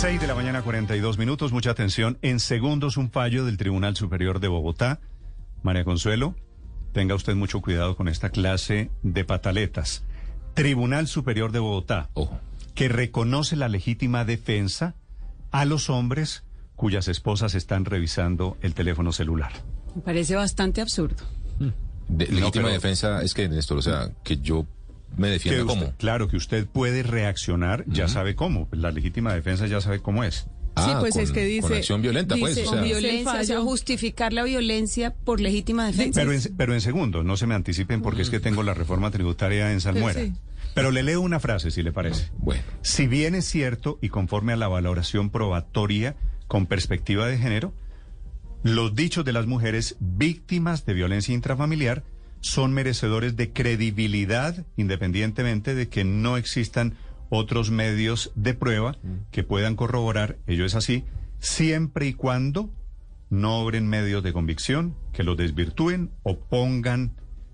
6 0.00 0.20
de 0.20 0.26
la 0.26 0.34
mañana, 0.34 0.62
42 0.62 1.18
minutos. 1.18 1.52
Mucha 1.52 1.70
atención. 1.70 2.18
En 2.22 2.40
segundos, 2.40 2.96
un 2.96 3.10
fallo 3.10 3.44
del 3.44 3.56
Tribunal 3.58 3.96
Superior 3.96 4.40
de 4.40 4.48
Bogotá. 4.48 4.98
María 5.62 5.84
Consuelo, 5.84 6.34
tenga 6.92 7.14
usted 7.14 7.34
mucho 7.34 7.60
cuidado 7.60 7.96
con 7.96 8.08
esta 8.08 8.30
clase 8.30 8.90
de 9.02 9.24
pataletas. 9.24 10.04
Tribunal 10.54 11.06
Superior 11.06 11.52
de 11.52 11.58
Bogotá, 11.58 12.08
que 12.74 12.88
reconoce 12.88 13.56
la 13.56 13.68
legítima 13.68 14.24
defensa 14.24 14.94
a 15.50 15.64
los 15.66 15.90
hombres 15.90 16.44
cuyas 16.76 17.08
esposas 17.08 17.54
están 17.54 17.84
revisando 17.84 18.56
el 18.62 18.72
teléfono 18.74 19.12
celular. 19.12 19.52
Me 19.94 20.00
parece 20.00 20.34
bastante 20.34 20.80
absurdo. 20.80 21.24
De- 22.08 22.26
legítima 22.26 22.64
pero- 22.64 22.68
defensa 22.68 23.22
es 23.22 23.34
que, 23.34 23.48
Néstor, 23.48 23.78
o 23.78 23.82
sea, 23.82 24.10
que 24.24 24.38
yo 24.38 24.66
me 25.16 25.26
Que 25.28 25.32
defienda 25.34 25.64
usted- 25.64 25.80
como. 25.86 25.96
claro 25.96 26.28
que 26.28 26.36
usted 26.36 26.66
puede 26.66 27.02
reaccionar, 27.02 27.84
ya 27.86 28.08
sabe 28.08 28.34
cómo. 28.34 28.68
La 28.72 28.90
legítima 28.90 29.34
defensa 29.34 29.66
ya 29.66 29.80
sabe 29.80 30.00
cómo 30.00 30.24
es. 30.24 30.46
sí, 30.76 30.90
pues 31.00 31.16
es 31.16 31.30
que 31.32 31.44
dice. 31.44 31.66
Ah, 31.66 31.68
Con 31.68 31.76
acción 31.78 32.02
violenta, 32.02 32.36
pues. 32.38 32.54
dice 32.56 32.68
O 32.68 32.72
sea, 32.72 32.80
violencia, 32.82 33.40
o 33.40 33.44
sea, 33.44 33.60
justificar 33.60 34.32
la 34.32 34.44
violencia 34.44 35.12
por 35.14 35.40
legítima 35.40 35.86
defensa. 35.86 36.20
Pero 36.20 36.32
en, 36.32 36.40
pero 36.56 36.74
en 36.74 36.80
segundo, 36.80 37.22
no 37.22 37.36
se 37.36 37.46
me 37.46 37.54
anticipen 37.54 38.00
porque 38.02 38.22
es 38.22 38.30
que 38.30 38.40
tengo 38.40 38.62
la 38.62 38.72
reforma 38.72 39.10
tributaria 39.10 39.72
en 39.72 39.80
Salmuera. 39.80 40.20
sí. 40.20 40.32
Pero 40.72 40.92
le 40.92 41.02
leo 41.02 41.20
una 41.20 41.40
frase, 41.40 41.72
si 41.72 41.82
le 41.82 41.90
parece. 41.92 42.30
bueno. 42.38 42.62
Si 42.82 43.08
bien 43.08 43.34
es 43.34 43.44
cierto 43.44 43.98
y 44.00 44.08
conforme 44.08 44.52
a 44.52 44.56
la 44.56 44.68
valoración 44.68 45.28
probatoria 45.30 46.14
con 46.46 46.66
perspectiva 46.66 47.26
de 47.26 47.38
género, 47.38 47.74
los 48.62 48.94
dichos 48.94 49.24
de 49.24 49.32
las 49.32 49.46
mujeres 49.46 49.96
víctimas 49.98 50.86
de 50.86 50.94
violencia 50.94 51.34
intrafamiliar 51.34 52.04
son 52.40 52.72
merecedores 52.72 53.36
de 53.36 53.52
credibilidad 53.52 54.66
independientemente 54.76 55.74
de 55.74 55.88
que 55.88 56.04
no 56.04 56.36
existan 56.36 56.94
otros 57.28 57.70
medios 57.70 58.32
de 58.34 58.54
prueba 58.54 58.96
que 59.30 59.44
puedan 59.44 59.76
corroborar, 59.76 60.36
ello 60.46 60.64
es 60.64 60.74
así, 60.74 61.04
siempre 61.38 62.06
y 62.06 62.14
cuando 62.14 62.70
no 63.30 63.60
obren 63.60 63.88
medios 63.88 64.22
de 64.22 64.32
convicción 64.32 64.96
que 65.12 65.22
los 65.22 65.36
desvirtúen 65.36 66.10
o 66.24 66.38
pongan 66.38 67.12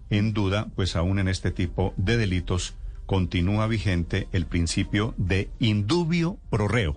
en 0.09 0.33
duda, 0.33 0.69
pues 0.75 0.97
aún 0.97 1.19
en 1.19 1.29
este 1.29 1.51
tipo 1.51 1.93
de 1.97 2.17
delitos 2.17 2.75
continúa 3.05 3.67
vigente 3.67 4.29
el 4.33 4.47
principio 4.47 5.15
de 5.17 5.51
indubio 5.59 6.39
pro 6.51 6.69
reo. 6.69 6.97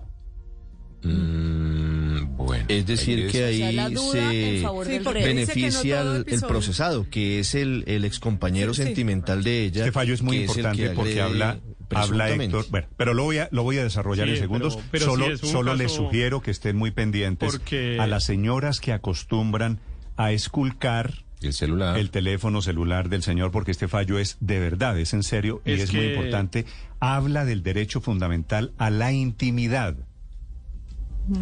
Mm, 1.02 1.79
bueno. 2.26 2.64
Es 2.68 2.86
decir, 2.86 3.24
Ahí 3.26 3.30
que 3.30 3.44
ahí 3.44 3.58
se 3.58 3.70
Sí, 3.70 5.00
no 5.04 5.12
beneficia 5.12 6.00
el 6.02 6.40
procesado, 6.46 7.06
que 7.10 7.40
es 7.40 7.54
el, 7.54 7.84
el 7.86 8.04
excompañero 8.04 8.74
Sí, 8.74 8.82
sí. 8.82 8.86
sentimental 8.88 9.42
de 9.42 9.64
ella. 9.64 9.80
Este 9.80 9.92
fallo 9.92 10.14
es 10.14 10.22
muy 10.22 10.38
importante 10.38 10.82
que 10.82 10.90
porque 10.90 11.20
habla, 11.20 11.58
habla. 11.94 12.30
Héctor. 12.30 12.66
Bueno, 12.70 12.86
pero 12.96 13.14
lo 13.14 13.24
voy 13.24 13.38
a, 13.38 13.48
lo 13.52 13.62
voy 13.62 13.78
a 13.78 13.84
desarrollar 13.84 14.26
Sí, 14.26 14.34
en 14.34 14.38
segundos. 14.40 14.76
pero- 14.76 14.88
pero 14.90 15.04
solo 15.06 15.36
solo 15.38 15.74
les 15.74 15.92
sugiero 15.92 16.40
que 16.40 16.50
estén 16.50 16.76
muy 16.76 16.90
pendientes 16.90 17.50
Porque- 17.52 17.98
a 18.00 18.06
las 18.06 18.24
señoras 18.24 18.80
que 18.80 18.92
acostumbran 18.92 19.80
a 20.16 20.32
esculcar 20.32 21.24
El 21.42 21.52
celular. 21.54 21.98
el 21.98 22.10
teléfono 22.10 22.60
celular 22.62 23.08
del 23.08 23.22
señor, 23.22 23.50
porque 23.50 23.70
este 23.70 23.88
fallo 23.88 24.18
es 24.18 24.36
de 24.40 24.58
verdad, 24.60 24.98
es 24.98 25.14
en 25.14 25.22
serio 25.22 25.62
y 25.64 25.72
Es 25.72 25.92
muy 25.92 26.06
importante. 26.06 26.66
Habla 27.00 27.44
del 27.44 27.62
derecho 27.62 28.00
fundamental 28.00 28.72
a 28.78 28.90
la 28.90 29.12
intimidad. 29.12 29.96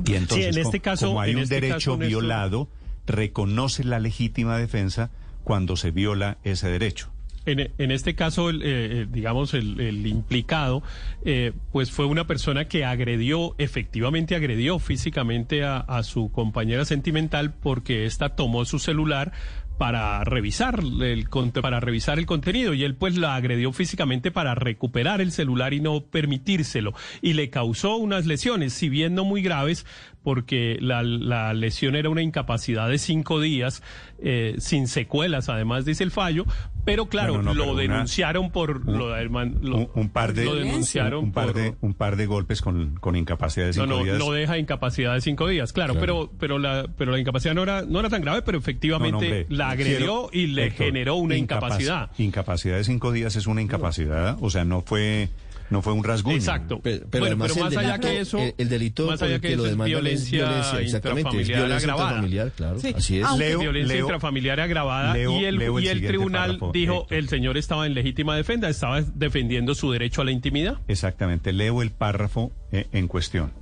Y 0.06 0.14
entonces, 0.14 0.56
en 0.56 0.62
este 0.62 0.80
caso- 0.80 1.08
como 1.08 1.20
hay 1.20 1.30
en 1.32 1.36
un 1.38 1.42
este 1.44 1.56
derecho 1.56 1.98
caso, 1.98 1.98
violado, 1.98 2.68
reconoce 3.06 3.84
la 3.84 3.98
legítima 3.98 4.58
defensa 4.58 5.10
cuando 5.44 5.76
se 5.76 5.90
viola 5.90 6.38
ese 6.44 6.68
derecho. 6.68 7.10
En, 7.46 7.70
en 7.78 7.90
este 7.90 8.14
caso, 8.14 8.50
el, 8.50 8.60
eh, 8.62 8.66
eh, 8.66 9.06
digamos, 9.10 9.54
el, 9.54 9.80
el 9.80 10.06
implicado, 10.06 10.82
eh, 11.24 11.52
pues 11.72 11.90
fue 11.90 12.04
una 12.04 12.26
persona 12.26 12.66
que 12.66 12.84
agredió, 12.84 13.54
efectivamente 13.56 14.36
agredió 14.36 14.78
físicamente 14.78 15.64
a, 15.64 15.78
a 15.78 16.02
su 16.02 16.30
compañera 16.30 16.84
sentimental 16.84 17.54
porque 17.54 18.04
ésta 18.04 18.36
tomó 18.36 18.66
su 18.66 18.78
celular 18.78 19.32
para 19.78 20.24
revisar 20.24 20.80
el 21.00 21.28
para 21.62 21.80
revisar 21.80 22.18
el 22.18 22.26
contenido 22.26 22.74
y 22.74 22.84
él 22.84 22.96
pues 22.96 23.16
la 23.16 23.36
agredió 23.36 23.72
físicamente 23.72 24.30
para 24.30 24.54
recuperar 24.54 25.20
el 25.20 25.32
celular 25.32 25.72
y 25.72 25.80
no 25.80 26.00
permitírselo. 26.00 26.94
Y 27.22 27.34
le 27.34 27.48
causó 27.48 27.96
unas 27.96 28.26
lesiones, 28.26 28.72
si 28.72 28.88
bien 28.88 29.14
no 29.14 29.24
muy 29.24 29.40
graves, 29.40 29.86
porque 30.28 30.76
la, 30.82 31.02
la 31.02 31.54
lesión 31.54 31.96
era 31.96 32.10
una 32.10 32.20
incapacidad 32.20 32.86
de 32.86 32.98
cinco 32.98 33.40
días 33.40 33.82
eh, 34.22 34.56
sin 34.58 34.86
secuelas, 34.86 35.48
además 35.48 35.86
dice 35.86 36.04
el 36.04 36.10
fallo, 36.10 36.44
pero 36.84 37.06
claro, 37.06 37.38
No, 37.38 37.42
no, 37.42 37.44
no, 37.44 37.54
lo 37.54 37.62
pero 37.62 37.72
una- 37.72 37.82
denunciaron 37.94 38.50
por 38.50 38.82
un- 38.86 38.98
lo, 38.98 39.90
un, 39.94 40.10
par 40.10 40.34
de 40.34 40.44
lo 40.44 40.54
denunciaron 40.54 41.24
un, 41.24 41.32
par 41.32 41.46
por- 41.46 41.54
de 41.54 41.74
un 41.80 41.94
par 41.94 42.16
de 42.16 42.26
golpes 42.26 42.60
con, 42.60 42.96
con 42.96 43.16
incapacidad 43.16 43.64
de 43.64 43.72
cinco 43.72 44.04
días. 44.04 44.18
no 44.18 44.30
deja 44.32 44.58
incapacidad 44.58 45.14
de 45.14 45.22
cinco 45.22 45.48
días, 45.48 45.72
claro, 45.72 45.94
Claro. 45.94 46.28
pero 46.28 46.32
pero 46.38 46.58
la 46.58 46.86
pero 46.98 47.10
la 47.12 47.18
incapacidad 47.18 47.54
no 47.54 47.62
era 47.62 47.82
no 47.86 48.00
era 48.00 48.10
tan 48.10 48.20
grave, 48.20 48.42
pero 48.42 48.58
efectivamente 48.58 49.14
hombre, 49.16 49.46
la 49.48 49.70
agredió 49.70 50.28
quiero- 50.28 50.30
y 50.34 50.46
le 50.48 50.66
Héctor, 50.66 50.86
generó 50.88 51.14
una 51.16 51.36
incapac- 51.36 51.40
incapacidad. 51.40 52.10
Incapacidad 52.18 52.76
de 52.76 52.84
cinco 52.84 53.12
días 53.12 53.34
es 53.36 53.46
una 53.46 53.62
incapacidad, 53.62 54.36
o 54.42 54.50
sea, 54.50 54.66
no 54.66 54.82
fue 54.82 55.30
no 55.70 55.82
fue 55.82 55.92
un 55.92 56.02
rasguño. 56.04 56.36
Exacto. 56.36 56.80
Pero, 56.82 57.06
pero 57.10 57.22
bueno, 57.24 57.26
además 57.44 57.52
pero 57.52 57.64
más 57.64 57.72
el 57.72 57.78
allá 57.78 57.88
delito, 57.92 58.08
que 58.08 58.20
eso, 58.20 58.38
el, 58.38 58.54
el 58.58 58.68
delito 58.68 59.06
más 59.06 59.18
por 59.18 59.26
allá 59.26 59.34
el 59.36 59.40
que 59.40 59.48
que 59.48 59.56
lo 59.56 59.66
eso 59.66 59.72
es 59.72 59.84
violencia 59.86 60.38
violencia, 60.48 60.80
exactamente, 60.80 61.20
es 61.30 61.48
intrafamiliar 61.48 61.58
violencia 61.58 61.76
agravada. 61.76 62.08
intrafamiliar, 62.10 62.52
claro, 62.52 62.78
Sí. 62.80 62.94
así 62.96 63.18
es. 63.18 63.24
Aunque 63.26 63.44
Leo- 63.48 63.58
violencia 63.60 63.94
leo- 63.94 64.04
intrafamiliar 64.06 64.60
agravada 64.60 65.12
leo- 65.14 65.40
y 65.40 65.44
el, 65.44 65.56
leo 65.58 65.78
el 65.78 65.84
y 65.84 65.88
el 65.88 66.06
tribunal 66.06 66.50
párrafo, 66.52 66.72
dijo 66.72 67.00
Héctor. 67.02 67.18
el 67.18 67.28
señor 67.28 67.56
estaba 67.58 67.86
en 67.86 67.94
legítima 67.94 68.36
defensa, 68.36 68.68
estaba 68.68 69.00
defendiendo 69.02 69.74
su 69.74 69.90
derecho 69.92 70.22
a 70.22 70.24
la 70.24 70.30
intimidad. 70.32 70.78
Exactamente, 70.88 71.52
leo 71.52 71.82
el 71.82 71.90
párrafo 71.90 72.52
eh, 72.72 72.86
en 72.92 73.08
cuestión. 73.08 73.52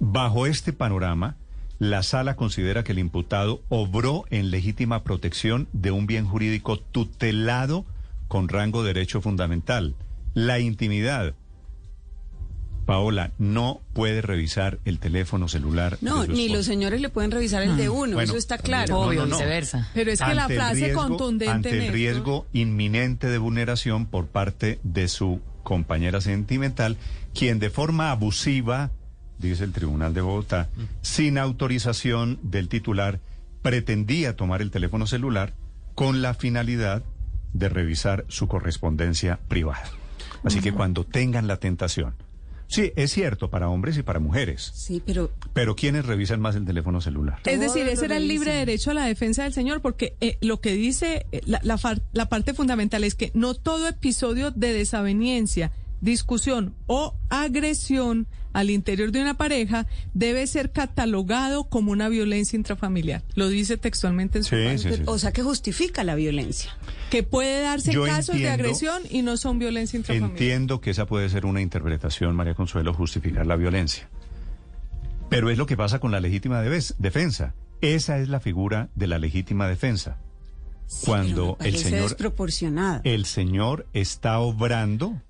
Bajo 0.00 0.46
este 0.46 0.72
panorama, 0.72 1.36
la 1.78 2.02
sala 2.02 2.36
considera 2.36 2.84
que 2.84 2.92
el 2.92 2.98
imputado 2.98 3.62
obró 3.68 4.24
en 4.30 4.50
legítima 4.50 5.02
protección 5.04 5.68
de 5.72 5.90
un 5.90 6.06
bien 6.06 6.24
jurídico 6.26 6.78
tutelado 6.78 7.84
con 8.28 8.48
rango 8.48 8.82
de 8.82 8.94
derecho 8.94 9.20
fundamental, 9.20 9.94
la 10.34 10.58
intimidad. 10.60 11.34
Paola, 12.86 13.30
no 13.38 13.80
puede 13.92 14.22
revisar 14.22 14.78
el 14.84 14.98
teléfono 14.98 15.48
celular. 15.48 15.98
No, 16.00 16.22
de 16.22 16.26
su 16.28 16.32
ni 16.32 16.48
los 16.48 16.66
señores 16.66 17.00
le 17.00 17.08
pueden 17.08 17.30
revisar 17.30 17.62
el 17.62 17.76
de 17.76 17.88
uno, 17.88 18.14
Bueno, 18.14 18.20
eso 18.22 18.36
está 18.36 18.58
claro. 18.58 19.00
Obvio, 19.00 19.20
no, 19.22 19.26
no. 19.28 19.36
viceversa. 19.36 19.88
Pero 19.94 20.10
es 20.10 20.20
que 20.20 20.34
la 20.34 20.42
Ante 20.42 20.54
el 20.54 20.60
frase 20.60 20.80
riesgo- 20.86 21.02
contundente 21.08 21.50
Ante 21.52 21.86
el 21.86 21.92
riesgo 21.92 22.46
inminente 22.52 23.28
de 23.28 23.38
vulneración 23.38 24.06
por 24.06 24.26
parte 24.26 24.80
de 24.82 25.08
su 25.08 25.40
compañera 25.62 26.20
sentimental, 26.20 26.96
quien 27.34 27.58
de 27.58 27.70
forma 27.70 28.10
abusiva, 28.10 28.90
dice 29.38 29.64
el 29.64 29.72
Tribunal 29.72 30.12
de 30.14 30.20
Bogotá, 30.20 30.68
sin 31.02 31.38
autorización 31.38 32.38
del 32.42 32.68
titular, 32.68 33.20
pretendía 33.62 34.34
tomar 34.36 34.60
el 34.60 34.70
teléfono 34.70 35.06
celular 35.06 35.54
con 35.94 36.20
la 36.20 36.34
finalidad 36.34 37.02
de 37.52 37.68
revisar 37.68 38.24
su 38.28 38.48
correspondencia 38.48 39.38
privada. 39.48 39.84
Así 40.42 40.60
que 40.60 40.72
cuando 40.72 41.04
tengan 41.04 41.46
la 41.46 41.58
tentación, 41.58 42.14
sí, 42.72 42.92
es 42.96 43.12
cierto, 43.12 43.48
para 43.50 43.68
hombres 43.68 43.96
y 43.98 44.02
para 44.02 44.18
mujeres, 44.18 44.72
Sí, 44.74 45.00
pero 45.04 45.30
pero 45.52 45.76
¿quiénes 45.76 46.06
revisan 46.06 46.40
más 46.40 46.56
el 46.56 46.64
teléfono 46.64 47.00
celular? 47.00 47.38
Es 47.44 47.60
decir, 47.60 47.86
ese 47.86 48.06
era 48.06 48.16
el 48.16 48.26
libre 48.26 48.52
derecho 48.52 48.90
a 48.90 48.94
la 48.94 49.04
defensa 49.04 49.44
del 49.44 49.52
señor, 49.52 49.80
porque 49.82 50.16
eh, 50.20 50.38
lo 50.40 50.60
que 50.60 50.72
dice 50.72 51.26
eh, 51.32 51.40
la, 51.46 51.60
la 51.62 51.76
far- 51.78 52.02
la 52.12 52.28
parte 52.28 52.54
fundamental 52.54 53.04
es 53.04 53.14
que 53.14 53.30
no 53.34 53.54
todo 53.54 53.86
episodio 53.88 54.50
de 54.50 54.72
desaveniencia, 54.72 55.70
discusión 56.02 56.74
o 56.86 57.16
agresión 57.30 58.26
al 58.52 58.68
interior 58.68 59.12
de 59.12 59.22
una 59.22 59.38
pareja 59.38 59.86
debe 60.12 60.46
ser 60.46 60.72
catalogado 60.72 61.64
como 61.64 61.90
una 61.92 62.10
violencia 62.10 62.56
intrafamiliar. 62.58 63.22
Lo 63.34 63.48
dice 63.48 63.78
textualmente 63.78 64.36
en 64.38 64.44
su 64.44 64.50
Sí, 64.54 64.62
fallo. 64.66 64.78
sí, 64.78 64.96
sí. 64.96 65.02
o 65.06 65.18
sea 65.18 65.32
que 65.32 65.42
justifica 65.42 66.04
la 66.04 66.14
violencia. 66.14 66.76
Que 67.10 67.22
puede 67.22 67.62
darse 67.62 67.92
Yo 67.92 68.04
casos 68.04 68.36
de 68.36 68.50
agresión 68.50 69.02
y 69.08 69.22
no 69.22 69.38
son 69.38 69.58
violencia 69.58 69.96
intrafamiliar. 69.96 70.32
Entiendo 70.32 70.82
que 70.82 70.90
esa 70.90 71.06
puede 71.06 71.30
ser 71.30 71.46
una 71.46 71.62
interpretación, 71.62 72.36
María 72.36 72.54
Consuelo, 72.54 72.92
justificar 72.92 73.46
la 73.46 73.56
violencia. 73.56 74.10
Pero 75.30 75.48
es 75.48 75.56
lo 75.56 75.64
que 75.64 75.78
pasa 75.78 75.98
con 75.98 76.10
la 76.12 76.20
legítima 76.20 76.60
defensa. 76.60 77.54
Esa 77.80 78.18
es 78.18 78.28
la 78.28 78.38
figura 78.40 78.90
de 78.94 79.06
la 79.06 79.18
legítima 79.18 79.66
defensa. 79.66 80.18
Sí, 80.86 81.06
Cuando 81.06 81.56
pero 81.58 81.62
me 81.62 81.68
el 81.68 81.82
señor-. 81.82 83.00
El 83.04 83.24
señor 83.24 83.86
está 83.94 84.40
obrando 84.40 85.22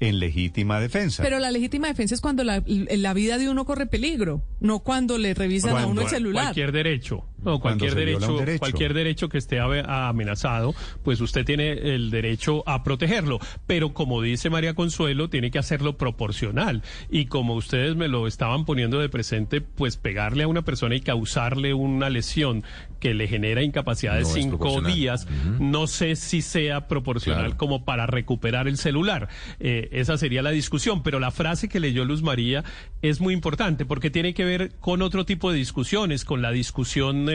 en 0.00 0.18
legítima 0.18 0.80
defensa. 0.80 1.22
Pero 1.22 1.38
la 1.38 1.50
legítima 1.50 1.88
defensa 1.88 2.14
es 2.14 2.20
cuando 2.20 2.44
la, 2.44 2.62
la 2.66 3.14
vida 3.14 3.38
de 3.38 3.48
uno 3.48 3.64
corre 3.64 3.86
peligro, 3.86 4.42
no 4.60 4.80
cuando 4.80 5.18
le 5.18 5.34
revisan 5.34 5.76
a 5.76 5.86
uno 5.86 6.02
el 6.02 6.08
celular. 6.08 6.44
Cualquier 6.46 6.72
derecho, 6.72 7.24
no, 7.44 7.60
cualquier 7.60 7.94
derecho, 7.94 8.38
cualquier 8.58 8.94
derecho 8.94 9.28
que 9.28 9.38
esté 9.38 9.60
amenazado, 9.60 10.74
pues 11.02 11.20
usted 11.20 11.44
tiene 11.44 11.72
el 11.72 12.10
derecho 12.10 12.62
a 12.66 12.82
protegerlo. 12.82 13.38
Pero 13.66 13.92
como 13.94 14.22
dice 14.22 14.50
María 14.50 14.74
Consuelo, 14.74 15.28
tiene 15.28 15.50
que 15.50 15.58
hacerlo 15.58 15.96
proporcional. 15.96 16.82
Y 17.10 17.26
como 17.26 17.54
ustedes 17.54 17.96
me 17.96 18.08
lo 18.08 18.26
estaban 18.26 18.64
poniendo 18.64 18.98
de 18.98 19.08
presente, 19.08 19.60
pues 19.60 19.96
pegarle 19.96 20.44
a 20.44 20.48
una 20.48 20.62
persona 20.62 20.94
y 20.94 21.00
causarle 21.00 21.74
una 21.74 22.10
lesión 22.10 22.64
que 23.00 23.12
le 23.14 23.28
genera 23.28 23.62
incapacidad 23.62 24.14
de 24.14 24.22
No 24.22 24.28
cinco 24.28 24.80
días, 24.80 25.26
no 25.60 25.86
sé 25.86 26.16
si 26.16 26.40
sea 26.40 26.88
proporcional 26.88 27.44
Claro. 27.44 27.56
como 27.58 27.84
para 27.84 28.06
recuperar 28.06 28.66
el 28.66 28.78
celular. 28.78 29.28
Eh, 29.60 29.88
esa 29.92 30.16
sería 30.16 30.42
la 30.42 30.50
discusión, 30.50 31.02
pero 31.02 31.20
la 31.20 31.30
frase 31.30 31.68
que 31.68 31.80
leyó 31.80 32.04
Luz 32.04 32.22
María 32.22 32.64
es 33.02 33.20
muy 33.20 33.34
importante 33.34 33.84
porque 33.84 34.10
tiene 34.10 34.32
que 34.32 34.44
ver 34.44 34.72
con 34.80 35.02
otro 35.02 35.24
tipo 35.26 35.50
de 35.50 35.58
discusiones, 35.58 36.24
con 36.24 36.40
la 36.40 36.50
discusión, 36.50 37.28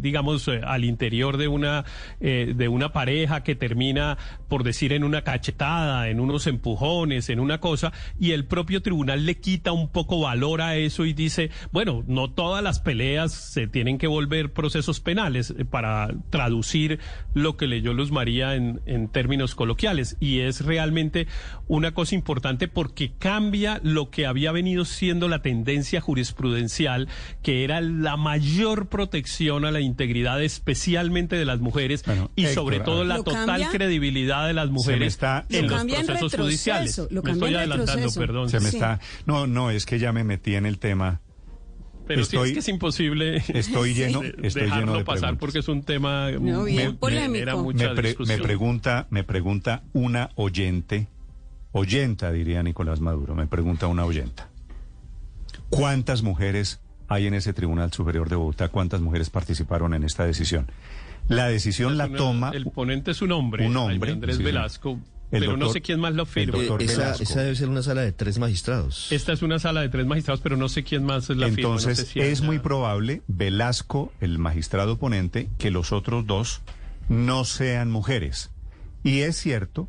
digamos, 0.00 0.48
eh, 0.48 0.60
al 0.64 0.84
interior 0.84 1.36
de 1.36 1.48
una, 1.48 1.84
eh, 2.20 2.52
de 2.56 2.68
una 2.68 2.92
pareja 2.92 3.42
que 3.42 3.54
termina, 3.54 4.18
por 4.48 4.64
decir, 4.64 4.92
en 4.92 5.04
una 5.04 5.22
cachetada, 5.22 6.08
en 6.08 6.20
unos 6.20 6.46
empujones, 6.46 7.28
en 7.30 7.40
una 7.40 7.60
cosa, 7.60 7.92
y 8.18 8.32
el 8.32 8.44
propio 8.44 8.82
tribunal 8.82 9.26
le 9.26 9.36
quita 9.38 9.72
un 9.72 9.88
poco 9.88 10.20
valor 10.20 10.62
a 10.62 10.76
eso 10.76 11.04
y 11.04 11.12
dice, 11.12 11.50
bueno, 11.72 12.04
no 12.06 12.30
todas 12.30 12.62
las 12.62 12.80
peleas 12.80 13.32
se 13.32 13.66
tienen 13.66 13.98
que 13.98 14.06
volver 14.06 14.52
procesos 14.52 15.00
penales 15.00 15.54
eh, 15.56 15.64
para 15.64 16.08
traducir 16.30 16.98
lo 17.34 17.56
que 17.56 17.66
leyó 17.66 17.92
Luz 17.92 18.10
María 18.10 18.54
en, 18.54 18.80
en 18.86 19.08
términos 19.08 19.54
coloquiales. 19.54 20.16
Y 20.20 20.40
es 20.40 20.64
realmente 20.64 21.26
una 21.68 21.92
cosa 21.92 22.14
importante 22.14 22.68
porque 22.68 23.12
cambia 23.18 23.80
lo 23.82 24.10
que 24.10 24.26
había 24.26 24.52
venido 24.52 24.84
siendo 24.84 25.28
la 25.28 25.42
tendencia 25.42 26.00
jurisprudencial, 26.00 27.08
que 27.42 27.64
era 27.64 27.80
la 27.80 28.16
mayor 28.16 28.88
protección 28.88 29.29
a 29.38 29.70
la 29.70 29.80
integridad, 29.80 30.42
especialmente 30.42 31.36
de 31.36 31.44
las 31.44 31.60
mujeres, 31.60 32.02
Bueno, 32.04 32.30
y 32.36 32.42
Héctor, 32.46 32.54
sobre 32.54 32.80
todo 32.80 33.04
la 33.04 33.16
total 33.16 33.46
cambia- 33.46 33.70
credibilidad 33.70 34.46
de 34.46 34.52
las 34.54 34.70
mujeres 34.70 35.08
está- 35.14 35.46
en 35.48 35.66
Lo 35.66 35.72
los 35.72 35.80
en 35.82 35.88
procesos 35.88 36.32
retroceso, 36.32 36.42
judiciales. 36.42 36.98
lo 37.10 37.22
Me 37.22 37.32
estoy 37.32 37.54
adelantando, 37.54 37.92
retroceso. 37.94 38.20
perdón. 38.20 38.48
Se 38.50 38.60
me 38.60 38.70
Sí. 38.70 38.76
está. 38.76 39.00
No, 39.26 39.46
no, 39.46 39.70
es 39.70 39.86
que 39.86 39.98
ya 39.98 40.12
me 40.12 40.24
metí 40.24 40.54
en 40.54 40.66
el 40.66 40.78
tema. 40.78 41.20
Pero 42.06 42.24
sí 42.24 42.34
estoy- 42.36 42.48
es 42.48 42.52
que 42.54 42.58
es 42.60 42.68
imposible 42.68 43.36
Estoy 43.54 43.94
lleno, 43.94 44.20
de- 44.22 44.34
estoy 44.42 44.62
dejarlo 44.64 44.86
lleno 44.86 44.98
de 44.98 45.04
pasar 45.04 45.20
preguntas. 45.20 45.38
porque 45.40 45.58
es 45.60 45.68
un 45.68 45.82
tema 45.84 46.30
No, 46.32 46.64
bien 46.64 46.86
muy- 46.88 46.92
polémico. 46.96 47.72
me, 47.72 47.88
pre- 47.94 48.16
me 48.26 48.38
pregunta, 48.38 49.06
me 49.10 49.22
pregunta 49.22 49.84
una 49.92 50.30
oyente, 50.34 51.06
oyenta 51.72 52.32
diría 52.32 52.62
Nicolás 52.64 53.00
Maduro, 53.00 53.36
me 53.36 53.46
pregunta 53.46 53.86
una 53.86 54.04
oyenta. 54.04 54.48
¿Cuántas 55.68 56.22
mujeres 56.22 56.80
hay 57.10 57.26
en 57.26 57.34
ese 57.34 57.52
Tribunal 57.52 57.92
Superior 57.92 58.30
de 58.30 58.36
Bogotá? 58.36 58.68
¿Cuántas 58.68 59.00
mujeres 59.02 59.28
participaron 59.28 59.92
en 59.92 60.04
esta 60.04 60.24
decisión? 60.24 60.70
La 61.28 61.48
decisión 61.48 61.98
la 61.98 62.06
Una- 62.06 62.16
toma 62.16 62.50
El 62.54 62.64
ponente 62.70 63.10
es 63.10 63.20
un 63.20 63.32
hombre, 63.32 63.66
un 63.66 63.76
hombre, 63.76 64.12
Andrés 64.12 64.36
sí. 64.38 64.42
Velasco, 64.42 64.98
El 65.30 65.40
pero 65.40 65.56
no 65.56 65.68
sé 65.70 65.80
quién 65.82 66.00
más 66.00 66.14
lo 66.14 66.24
firma. 66.24 66.56
el 66.58 66.66
doctor 66.66 66.82
Eh, 66.82 66.86
esa, 66.86 67.40
debe 67.42 67.54
ser 67.54 67.68
una 67.68 67.82
sala 67.82 68.00
de 68.02 68.12
tres 68.12 68.38
magistrados. 68.38 69.12
Esta 69.12 69.32
es 69.32 69.42
una 69.42 69.58
sala 69.58 69.80
de 69.82 69.88
tres 69.88 70.06
magistrados, 70.06 70.40
pero 70.40 70.56
no 70.56 70.68
sé 70.68 70.82
quién 70.82 71.04
más 71.04 71.28
la 71.28 71.34
firma. 71.34 71.46
no 71.48 71.50
Entonces 71.76 71.98
sé 71.98 72.06
si 72.06 72.20
es 72.20 72.42
muy 72.42 72.58
probable, 72.58 73.22
Velasco, 73.28 74.12
el 74.20 74.38
magistrado 74.38 74.96
ponente, 74.98 75.48
que 75.58 75.70
los 75.70 75.92
otros 75.92 76.26
dos 76.26 76.62
no 77.08 77.44
sean 77.44 77.90
mujeres. 77.90 78.50
Y 79.04 79.20
es 79.20 79.36
cierto 79.36 79.88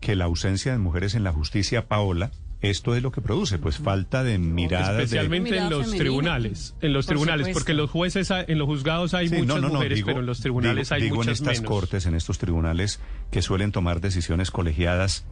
que 0.00 0.14
la 0.16 0.26
ausencia 0.26 0.72
de 0.72 0.78
mujeres 0.78 1.14
en 1.14 1.24
la 1.24 1.32
justicia, 1.32 1.86
Paola, 1.88 2.30
esto 2.62 2.94
es 2.94 3.02
lo 3.02 3.10
que 3.10 3.20
produce, 3.22 3.58
pues 3.58 3.78
falta 3.78 4.22
de 4.22 4.38
miradas 4.38 4.96
de... 4.96 5.02
Especialmente 5.04 5.48
en 5.48 5.54
Mirada 5.54 5.70
los 5.70 5.80
femenina. 5.86 5.98
tribunales, 6.04 6.74
en 6.80 6.92
los 6.92 7.06
Por 7.06 7.12
tribunales, 7.14 7.46
supuesto. 7.46 7.58
porque 7.60 7.74
los 7.74 7.90
jueces, 7.90 8.30
en 8.30 8.58
los 8.58 8.66
juzgados 8.66 9.14
hay 9.14 9.28
Sí, 9.28 9.34
muchas 9.36 9.48
no, 9.48 9.60
no, 9.62 9.68
no, 9.68 9.74
mujeres, 9.74 9.96
digo- 9.96 10.06
pero 10.06 10.20
en 10.20 10.26
los 10.26 10.40
tribunales 10.40 10.88
digo- 10.88 10.94
hay 10.96 11.02
digo 11.02 11.16
muchas 11.16 11.28
en 11.40 11.46
estas 11.46 11.58
menos. 11.62 11.68
cortes, 11.70 12.06
en 12.06 12.14
estos 12.14 12.38
tribunales 12.38 13.00
que 13.30 13.40
suelen 13.42 13.72
tomar 13.72 14.00
decisiones 14.00 14.50
colegiadas, 14.50 15.24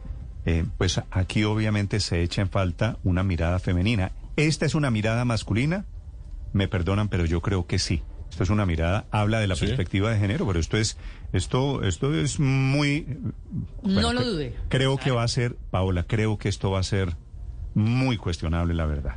eh, 0.45 0.65
pues 0.77 1.01
aquí 1.11 1.43
obviamente 1.43 1.99
se 1.99 2.23
echa 2.23 2.41
en 2.41 2.49
falta 2.49 2.97
una 3.03 3.23
mirada 3.23 3.59
femenina. 3.59 4.11
¿Esta 4.35 4.65
es 4.65 4.73
una 4.73 4.89
mirada 4.89 5.23
masculina? 5.25 5.85
Me 6.53 6.67
perdonan, 6.67 7.09
pero 7.09 7.25
yo 7.25 7.41
creo 7.41 7.67
que 7.67 7.77
sí. 7.77 8.01
Esto 8.29 8.43
es 8.43 8.49
una 8.49 8.65
mirada, 8.65 9.05
habla 9.11 9.39
de 9.39 9.47
la 9.47 9.55
Sí. 9.55 9.65
perspectiva 9.65 10.11
de 10.11 10.19
género, 10.19 10.45
pero 10.47 10.59
esto 10.59 10.77
es, 10.77 10.97
esto, 11.33 11.83
esto 11.83 12.13
es 12.13 12.39
muy. 12.39 13.05
No 13.83 14.13
lo 14.13 14.23
dude. 14.23 14.53
Creo 14.69 14.97
que 14.97 15.11
va 15.11 15.23
a 15.23 15.27
ser, 15.27 15.55
Paola, 15.71 16.03
creo 16.03 16.37
que 16.37 16.47
esto 16.49 16.71
va 16.71 16.79
a 16.79 16.83
ser 16.83 17.15
muy 17.73 18.17
cuestionable, 18.17 18.73
la 18.73 18.85
verdad. 18.85 19.15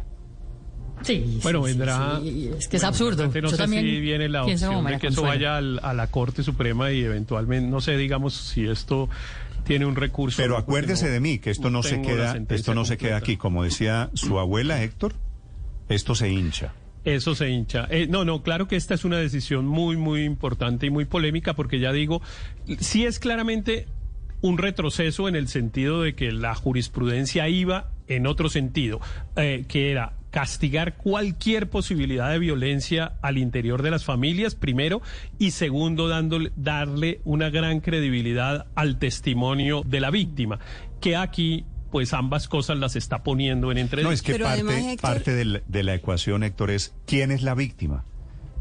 Sí, 1.02 1.40
Bueno, 1.42 1.62
sí, 1.64 1.70
vendrá. 1.70 2.20
sí, 2.22 2.50
Es 2.56 2.68
que 2.68 2.76
es 2.76 2.82
bueno, 2.82 2.88
absurdo. 2.88 3.26
No 3.26 3.32
Yo 3.40 3.48
sé 3.48 3.56
también 3.56 3.82
si 3.84 4.00
viene 4.00 4.28
la 4.28 4.44
opción 4.44 4.84
de 4.84 4.98
que 4.98 5.08
eso 5.08 5.22
vaya 5.22 5.56
al- 5.56 5.80
a 5.82 5.92
la 5.94 6.06
Corte 6.06 6.42
Suprema 6.44 6.92
y 6.92 7.02
eventualmente, 7.02 7.68
no 7.68 7.80
sé, 7.80 7.96
digamos, 7.96 8.34
si 8.34 8.66
esto 8.66 9.08
tiene 9.64 9.84
un 9.84 9.96
recurso. 9.96 10.36
Pero 10.40 10.56
acuérdese 10.56 11.06
no- 11.06 11.12
de 11.12 11.20
mí, 11.20 11.38
que 11.38 11.50
esto 11.50 11.70
no 11.70 11.82
se 11.82 12.00
queda, 12.02 12.36
esto 12.50 12.74
no 12.74 12.84
se 12.84 12.98
queda 12.98 13.16
aquí. 13.16 13.36
Como 13.36 13.64
decía 13.64 14.10
su 14.14 14.38
abuela 14.38 14.80
Héctor, 14.82 15.14
esto 15.88 16.14
se 16.14 16.30
hincha. 16.30 16.72
Eso 17.04 17.34
se 17.34 17.50
hincha. 17.50 17.86
Eh, 17.90 18.06
no, 18.08 18.24
no, 18.24 18.42
claro 18.42 18.68
que 18.68 18.76
esta 18.76 18.94
es 18.94 19.04
una 19.04 19.18
decisión 19.18 19.66
muy, 19.66 19.96
muy 19.96 20.24
importante 20.24 20.86
y 20.86 20.90
muy 20.90 21.04
polémica 21.04 21.54
porque 21.54 21.80
ya 21.80 21.92
digo, 21.92 22.22
sí 22.78 23.04
es 23.04 23.18
claramente 23.18 23.86
un 24.40 24.58
retroceso 24.58 25.28
en 25.28 25.36
el 25.36 25.48
sentido 25.48 26.02
de 26.02 26.14
que 26.14 26.32
la 26.32 26.54
jurisprudencia 26.54 27.48
iba 27.48 27.90
en 28.08 28.26
otro 28.26 28.48
sentido, 28.48 29.00
eh, 29.36 29.64
que 29.68 29.90
era 29.90 30.14
castigar 30.30 30.96
cualquier 30.96 31.68
posibilidad 31.68 32.30
de 32.30 32.38
violencia 32.38 33.12
al 33.20 33.38
interior 33.38 33.82
de 33.82 33.90
las 33.90 34.04
familias, 34.04 34.54
primero, 34.54 35.02
y 35.38 35.50
segundo, 35.52 36.08
dándole, 36.08 36.52
darle 36.56 37.20
una 37.24 37.50
gran 37.50 37.80
credibilidad 37.80 38.66
al 38.74 38.98
testimonio 38.98 39.82
de 39.84 40.00
la 40.00 40.10
víctima, 40.10 40.58
que 41.00 41.16
aquí, 41.16 41.66
pues 41.92 42.12
ambas 42.14 42.48
cosas 42.48 42.78
las 42.78 42.96
está 42.96 43.22
poniendo 43.22 43.70
en 43.70 43.78
entredicho. 43.78 44.08
No, 44.08 44.12
es 44.12 44.22
que 44.22 44.32
Pero 44.32 44.46
parte, 44.46 44.62
además, 44.62 44.92
Héctor- 44.94 45.00
parte 45.12 45.34
del- 45.34 45.62
de 45.68 45.82
la 45.84 45.94
ecuación, 45.94 46.42
Héctor, 46.42 46.72
es 46.72 46.92
quién 47.06 47.30
es 47.30 47.42
la 47.42 47.54
víctima. 47.54 48.04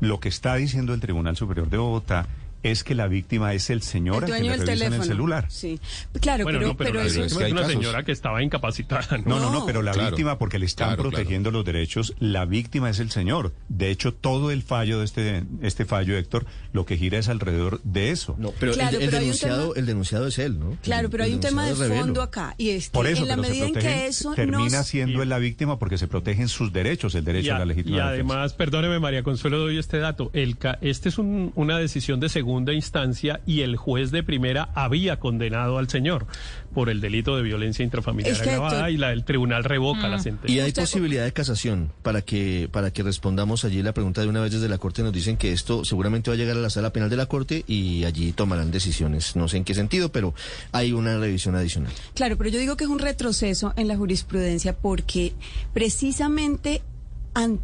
Lo 0.02 0.20
que 0.20 0.30
está 0.30 0.54
diciendo 0.56 0.94
el 0.94 1.00
Tribunal 1.00 1.36
Superior 1.38 1.70
de 1.70 1.78
Bogotá 1.78 2.28
es 2.64 2.84
que 2.84 2.96
la 2.96 3.08
víctima 3.08 3.54
es 3.54 3.70
el 3.70 3.82
señor 3.82 4.24
el 4.24 4.30
dueño 4.30 4.44
le 4.52 4.58
del 4.58 4.60
revisan 4.68 4.78
teléfono. 4.80 5.04
el 5.04 5.08
celular. 5.10 5.46
Sí. 5.50 5.80
Claro, 6.20 6.44
Bueno, 6.44 6.60
pero, 6.60 6.68
no, 6.72 6.78
pero, 6.78 6.90
pero 6.92 7.02
la 7.02 7.08
eso 7.08 7.24
es 7.24 7.34
que 7.36 7.52
una 7.52 7.62
casos. 7.62 7.74
señora 7.74 8.04
que 8.04 8.12
estaba 8.12 8.44
incapacitada. 8.44 9.18
¿no? 9.18 9.24
No, 9.26 9.40
no, 9.40 9.52
no, 9.52 9.66
pero 9.66 9.82
la 9.82 9.92
Claro. 9.92 10.10
víctima, 10.10 10.38
porque 10.38 10.60
le 10.60 10.66
están 10.66 10.90
Claro, 10.90 11.04
claro. 11.04 11.10
protegiendo 11.18 11.52
los 11.52 11.66
derechos, 11.66 12.14
la 12.20 12.46
víctima 12.46 12.90
es 12.90 13.00
el 13.00 13.10
señor. 13.12 13.54
De 13.70 13.90
hecho, 13.90 14.14
todo 14.14 14.52
el 14.52 14.62
fallo 14.64 15.00
de 15.00 15.06
este, 15.06 15.44
este 15.62 15.86
fallo, 15.86 16.18
Héctor, 16.18 16.46
lo 16.74 16.86
que 16.86 16.98
gira 16.98 17.18
es 17.18 17.30
alrededor 17.30 17.82
de 17.84 18.12
eso. 18.12 18.36
No, 18.38 18.52
pero 18.60 18.74
Claro, 18.74 19.00
el, 19.00 19.12
denunciado, 19.12 19.70
tema- 19.70 19.80
el 19.80 19.86
denunciado 19.86 20.28
es 20.28 20.40
él, 20.40 20.60
¿no? 20.60 20.78
Claro, 20.84 21.10
pero 21.10 21.24
el 21.24 21.30
hay 21.30 21.36
un 21.36 21.42
tema 21.42 21.66
de 21.66 21.74
fondo 21.76 21.88
Revelo. 21.96 22.22
acá 22.22 22.56
y 22.58 22.70
es 22.70 22.90
que 22.90 22.94
Por 22.94 23.08
eso, 23.08 23.24
en 23.24 23.28
la 23.30 23.38
medida 23.38 23.66
en 23.68 23.74
que 23.74 24.08
eso 24.08 24.34
termina 24.36 24.84
siendo 24.84 25.24
la 25.26 25.38
víctima 25.40 25.80
porque 25.80 25.98
se 25.98 26.08
protegen 26.08 26.48
sus 26.48 26.72
derechos, 26.74 27.16
el 27.16 27.24
derecho 27.24 27.48
Y, 27.48 27.50
a 27.52 27.56
a- 27.56 27.60
la 27.60 27.66
legítima 27.66 27.98
y 27.98 28.00
además, 28.00 28.54
perdóneme 28.54 29.00
María 29.00 29.24
Consuelo, 29.24 29.58
doy 29.60 29.78
este 29.78 29.98
dato. 29.98 30.30
El 30.34 30.58
ca- 30.58 30.78
este 30.82 31.10
es 31.10 31.18
un- 31.18 31.52
una 31.56 31.78
decisión 31.78 32.20
de 32.20 32.30
segunda 32.52 32.74
instancia 32.74 33.40
y 33.46 33.62
el 33.62 33.78
juez 33.78 34.12
de 34.12 34.24
primera 34.24 34.70
había 34.76 35.20
condenado 35.20 35.78
al 35.78 35.88
señor 35.90 36.28
por 36.74 36.90
el 36.90 37.00
delito 37.00 37.36
de 37.38 37.44
violencia 37.44 37.84
intrafamiliar 37.84 38.34
Es 38.34 38.42
que, 38.42 38.50
agravada 38.50 38.90
y 38.90 38.98
la, 38.98 39.12
el 39.14 39.24
tribunal 39.24 39.64
revoca 39.64 40.08
la 40.10 40.18
Y 40.18 40.20
sentencia. 40.22 40.64
hay 40.64 40.70
Usted- 40.70 40.82
posibilidad 40.84 41.24
de 41.24 41.32
casación 41.34 41.92
para 42.04 42.22
que 42.22 42.68
para 42.72 42.92
que 42.92 43.04
respondamos 43.04 43.64
allí 43.66 43.82
la 43.82 43.94
pregunta 43.94 44.22
de 44.22 44.28
una 44.28 44.42
vez 44.42 44.52
desde 44.52 44.68
la 44.68 44.78
corte 44.78 45.02
nos 45.02 45.14
dicen 45.14 45.38
que 45.38 45.54
esto 45.54 45.86
seguramente 45.86 46.30
va 46.30 46.36
a 46.36 46.38
llegar 46.38 46.58
a 46.58 46.60
la 46.60 46.70
sala 46.70 46.92
penal 46.92 47.10
de 47.10 47.16
la 47.18 47.26
corte 47.28 47.64
y 47.68 48.04
allí 48.04 48.34
tomarán 48.34 48.70
decisiones. 48.72 49.36
No 49.38 49.48
sé 49.48 49.58
en 49.58 49.64
qué 49.64 49.74
sentido, 49.74 50.12
pero 50.12 50.34
hay 50.74 50.92
una 50.92 51.18
revisión 51.18 51.56
adicional. 51.56 51.92
Claro, 52.16 52.38
pero 52.38 52.50
yo 52.50 52.60
digo 52.60 52.76
que 52.78 52.84
es 52.84 52.90
un 52.90 53.00
retroceso 53.00 53.74
en 53.78 53.88
la 53.88 53.96
jurisprudencia 53.96 54.76
porque 54.78 55.34
precisamente 55.74 56.82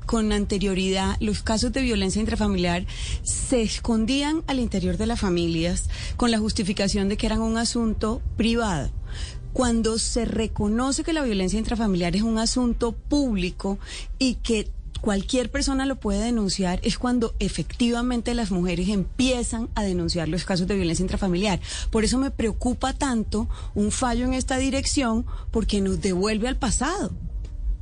con 0.05 0.31
anterioridad 0.31 1.17
los 1.19 1.43
casos 1.43 1.73
de 1.73 1.81
violencia 1.81 2.19
intrafamiliar 2.19 2.85
se 3.23 3.61
escondían 3.61 4.43
al 4.47 4.59
interior 4.59 4.97
de 4.97 5.07
las 5.07 5.19
familias 5.19 5.89
con 6.15 6.31
la 6.31 6.39
justificación 6.39 7.09
de 7.09 7.17
que 7.17 7.25
eran 7.25 7.41
un 7.41 7.57
asunto 7.57 8.21
privado. 8.37 8.89
Cuando 9.53 9.97
se 9.97 10.25
reconoce 10.25 11.03
que 11.03 11.13
la 11.13 11.23
violencia 11.23 11.59
intrafamiliar 11.59 12.15
es 12.15 12.21
un 12.21 12.37
asunto 12.37 12.93
público 12.93 13.79
y 14.19 14.35
que 14.35 14.69
cualquier 15.01 15.51
persona 15.51 15.85
lo 15.85 15.97
puede 15.97 16.23
denunciar 16.23 16.79
es 16.83 16.97
cuando 16.97 17.35
efectivamente 17.39 18.33
las 18.33 18.51
mujeres 18.51 18.89
empiezan 18.89 19.69
a 19.75 19.83
denunciar 19.83 20.27
los 20.27 20.45
casos 20.45 20.67
de 20.67 20.75
violencia 20.75 21.03
intrafamiliar. 21.03 21.59
Por 21.91 22.03
eso 22.03 22.17
me 22.17 22.31
preocupa 22.31 22.93
tanto 22.93 23.49
un 23.75 23.91
fallo 23.91 24.25
en 24.25 24.33
esta 24.33 24.57
dirección 24.57 25.25
porque 25.51 25.81
nos 25.81 26.01
devuelve 26.01 26.47
al 26.47 26.57
pasado. 26.57 27.11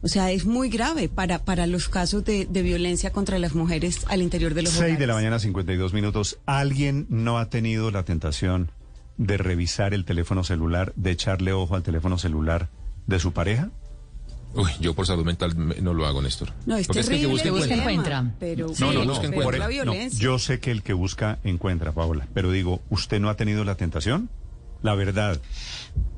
O 0.06 0.08
sea, 0.08 0.30
es 0.32 0.46
muy 0.46 0.70
grave 0.70 1.10
para, 1.10 1.40
para 1.44 1.66
los 1.66 1.90
casos 1.90 2.24
de, 2.24 2.46
de 2.46 2.62
violencia 2.62 3.12
contra 3.12 3.40
las 3.40 3.56
mujeres 3.56 4.06
al 4.08 4.22
interior 4.22 4.54
de 4.54 4.62
los 4.62 4.72
6 4.74 4.82
de 4.84 4.88
hogares. 4.92 5.08
la 5.08 5.14
mañana, 5.16 5.40
52 5.40 5.94
minutos. 5.94 6.38
¿Alguien 6.46 7.08
no 7.10 7.40
ha 7.40 7.50
tenido 7.50 7.90
la 7.90 8.04
tentación 8.04 8.70
de 9.18 9.38
revisar 9.38 9.96
el 9.96 10.06
teléfono 10.06 10.44
celular, 10.44 10.94
de 10.96 11.10
echarle 11.10 11.54
ojo 11.54 11.76
al 11.76 11.82
teléfono 11.82 12.20
celular 12.20 12.70
de 13.08 13.20
su 13.20 13.34
pareja? 13.34 13.72
Uy, 14.54 14.70
yo 14.80 14.94
por 14.94 15.08
salud 15.08 15.26
mental 15.26 15.56
me- 15.56 15.82
no 15.82 15.96
lo 15.96 16.06
hago, 16.06 16.22
Néstor. 16.22 16.54
No, 16.68 16.78
es 16.78 16.86
Porque 16.86 17.00
es 17.00 17.10
que 17.10 17.16
el 17.16 17.22
que 17.22 17.28
busca 17.28 17.74
el 17.74 17.80
encuentra. 17.80 18.20
encuentra. 18.20 18.36
Pero, 18.40 18.68
No, 18.80 18.94
no, 18.94 19.06
no, 19.06 19.14
pero 19.20 19.34
encuentra. 19.34 19.68
la 19.70 19.86
No, 19.86 19.94
yo 20.20 20.38
sé 20.38 20.60
que 20.60 20.70
el 20.70 20.84
que 20.84 20.94
busca 20.94 21.40
encuentra, 21.44 21.94
Paola, 21.94 22.28
pero 22.34 22.52
digo, 22.52 22.80
¿usted 22.92 23.20
no 23.20 23.30
ha 23.30 23.36
tenido 23.36 23.64
la 23.66 23.74
tentación? 23.74 24.30
La 24.84 24.94
verdad. 24.96 25.42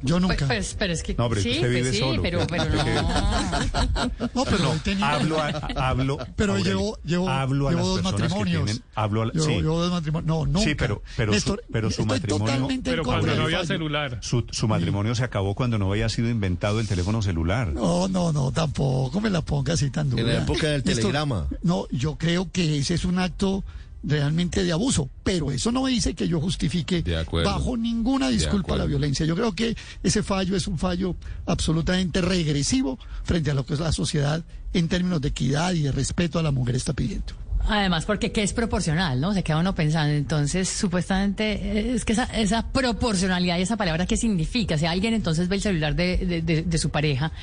Yo 0.02 0.16
Pues, 0.20 0.22
nunca. 0.22 0.48
pues, 0.48 0.76
pero 0.78 0.94
es 0.94 1.02
que 1.04 1.14
No, 1.16 1.30
pero 1.30 1.42
sí, 1.42 1.50
usted 1.50 1.62
pues 1.62 1.74
vive 1.74 1.92
sí, 1.92 2.00
solo, 2.00 2.22
pero, 2.22 2.46
pero 2.50 2.66
no. 2.66 4.30
no, 4.34 4.46
pero 4.46 4.74
he 4.74 4.80
tenido- 4.80 5.06
Hablo, 5.06 5.42
a, 5.42 5.48
hablo. 5.76 6.18
Pero 6.36 6.54
Aurelio, 6.54 6.72
llevo, 6.72 7.00
llevo, 7.04 7.30
hablo 7.30 7.68
a 7.68 7.72
llevo 7.72 7.82
las 7.82 7.88
dos 7.88 8.02
personas 8.02 8.22
que 8.34 8.40
matrimonios. 8.40 8.66
tienen- 8.66 8.84
hablo 8.96 9.22
a, 9.22 9.26
llevo, 9.32 9.46
sí, 9.46 9.52
llevo 9.56 9.80
dos 9.82 9.92
matrimonios. 9.92 10.28
No, 10.28 10.46
nunca. 10.46 10.60
Sí, 10.62 10.76
pero- 10.76 11.02
pero 11.16 11.32
su- 11.32 11.36
Néstor, 11.36 11.64
pero 11.72 11.88
su 11.92 12.02
estoy 12.02 12.06
matrimonio- 12.20 12.68
Pero 12.84 13.04
cuando 13.04 13.36
no 13.36 13.44
había 13.44 13.66
celular. 13.66 14.20
su, 14.22 14.46
su 14.52 14.68
matrimonio 14.68 15.16
se 15.16 15.24
acabó 15.24 15.56
cuando 15.56 15.78
no 15.78 15.92
había 15.92 16.10
sido 16.10 16.30
inventado 16.30 16.80
el 16.80 16.88
teléfono 16.88 17.22
celular. 17.22 17.74
No, 17.74 18.08
no, 18.08 18.32
no, 18.34 18.52
tampoco 18.52 19.20
me 19.22 19.30
la 19.30 19.42
ponga 19.42 19.74
así 19.74 19.90
tan 19.90 20.10
dura. 20.10 20.22
En 20.24 20.28
la 20.28 20.38
época 20.44 20.68
del 20.68 20.84
Néstor, 20.84 20.96
telegrama. 20.96 21.48
No, 21.64 21.88
yo 21.92 22.16
creo 22.18 22.52
que 22.52 22.78
ese 22.80 22.94
es 22.96 23.06
un 23.06 23.20
acto 23.20 23.64
realmente 24.08 24.64
de 24.64 24.72
abuso, 24.72 25.10
pero 25.24 25.52
eso 25.52 25.72
no 25.72 25.86
dice 25.86 26.16
que 26.16 26.28
yo 26.28 26.40
justifique 26.42 27.02
bajo 27.44 27.76
ninguna 27.78 28.30
disculpa 28.30 28.76
la 28.78 28.86
violencia. 28.86 29.26
Yo 29.26 29.36
creo 29.36 29.54
que 29.54 29.76
ese 30.02 30.24
fallo 30.24 30.56
es 30.56 30.68
un 30.68 30.80
fallo 30.80 31.16
absolutamente 31.46 32.22
regresivo 32.22 32.98
frente 33.24 33.52
a 33.52 33.54
lo 33.54 33.66
que 33.66 33.74
es 33.74 33.80
la 33.80 33.92
sociedad 33.92 34.44
en 34.74 34.88
términos 34.88 35.22
de 35.22 35.28
equidad 35.30 35.74
y 35.74 35.82
de 35.84 35.92
respeto 35.92 36.40
a 36.40 36.44
la 36.44 36.52
mujer 36.52 36.76
está 36.76 36.94
pidiendo. 36.94 37.34
Además, 37.70 38.06
porque 38.06 38.32
¿qué 38.32 38.44
es 38.44 38.54
proporcional, 38.54 39.20
no? 39.20 39.34
Se 39.34 39.44
queda 39.44 39.58
uno 39.58 39.76
pensando. 39.76 40.14
Entonces, 40.14 40.70
supuestamente, 40.70 41.94
es 41.94 42.06
que 42.06 42.14
esa, 42.14 42.24
esa 42.26 42.72
proporcionalidad 42.72 43.58
y 43.58 43.64
esa 43.64 43.76
palabra, 43.76 44.06
¿qué 44.06 44.16
significa? 44.16 44.78
Si 44.78 44.86
alguien 44.86 45.14
entonces 45.14 45.50
ve 45.50 45.58
el 45.58 45.62
celular 45.62 45.94
de, 45.96 46.16
de- 46.18 46.42
de- 46.42 46.62
de 46.62 46.78
su 46.78 46.92
pareja, 46.92 47.34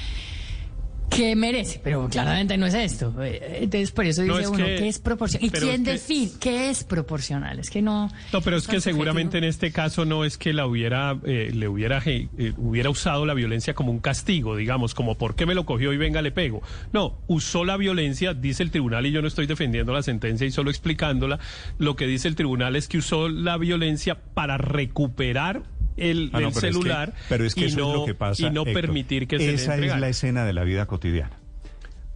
¿qué 1.11 1.37
merece? 1.37 1.81
Pero 1.83 2.09
claramente 2.09 2.57
no 2.57 2.67
es 2.67 2.75
esto. 2.75 3.15
Eh, 3.23 3.59
Entonces, 3.63 3.91
por 3.93 4.05
eso 4.05 4.23
No, 4.25 4.35
dice 4.37 4.43
es 4.45 4.49
uno, 4.49 4.65
que- 4.65 4.77
¿qué 4.77 4.89
es 4.89 4.99
proporcional? 4.99 5.47
¿Y 5.47 5.51
quién 5.51 5.85
define 5.85 6.31
qué 6.41 6.71
es 6.71 6.85
proporcional? 6.85 7.59
Es 7.59 7.71
que 7.71 7.83
no... 7.83 8.11
No, 8.33 8.41
pero 8.41 8.57
es 8.57 8.67
que 8.67 8.81
seguramente 8.81 9.39
en 9.39 9.45
este 9.45 9.71
caso 9.73 10.05
no 10.05 10.25
es 10.25 10.39
que 10.39 10.53
la 10.53 10.67
hubiera, 10.67 11.17
eh, 11.25 11.51
le 11.55 11.69
hubiera, 11.69 12.03
eh, 12.07 12.29
hubiera 12.57 12.91
usado 12.91 13.27
la 13.27 13.35
violencia 13.35 13.75
como 13.75 13.91
un 13.93 14.01
castigo, 14.01 14.57
digamos, 14.57 14.95
como 14.95 15.17
¿por 15.17 15.35
qué 15.37 15.47
me 15.47 15.55
lo 15.55 15.65
cogió 15.65 15.93
y 15.93 15.97
venga 15.97 16.21
le 16.23 16.33
pego? 16.33 16.63
No, 16.93 17.19
usó 17.27 17.65
la 17.65 17.77
violencia, 17.77 18.35
dice 18.35 18.63
el 18.63 18.71
tribunal, 18.71 19.07
y 19.07 19.13
yo 19.13 19.23
no 19.23 19.29
estoy 19.29 19.47
defendiendo 19.47 19.93
la 19.93 20.03
sentencia 20.03 20.47
y 20.47 20.51
solo 20.51 20.71
explicándola, 20.71 21.39
lo 21.79 21.97
que 21.97 22.07
dice 22.07 22.29
el 22.29 22.35
tribunal 22.35 22.77
es 22.77 22.89
que 22.89 22.99
usó 22.99 23.29
la 23.29 23.57
violencia 23.57 24.17
para 24.35 24.59
recuperar 24.59 25.63
el, 25.97 26.31
Ah, 26.33 26.41
no, 26.41 26.49
el 26.49 26.55
pero 26.55 26.55
es 26.55 26.55
que- 26.55 26.61
celular 26.73 27.15
pero 27.29 27.45
es 27.45 27.55
que 27.55 27.61
y, 27.63 27.65
eso 27.65 27.79
no, 27.79 27.91
es 27.93 27.95
lo 28.01 28.07
que 28.07 28.15
pasa. 28.15 28.43
y 28.43 28.51
no 28.51 28.63
Héctor. 28.63 28.75
permitir 28.75 29.27
que 29.29 29.39
se 29.39 29.47
le 29.47 29.55
Esa 29.55 29.65
es 29.65 29.69
entregara. 29.75 30.01
la 30.01 30.09
escena 30.09 30.45
de 30.45 30.53
la 30.53 30.65
vida 30.65 30.87
cotidiana. 30.87 31.39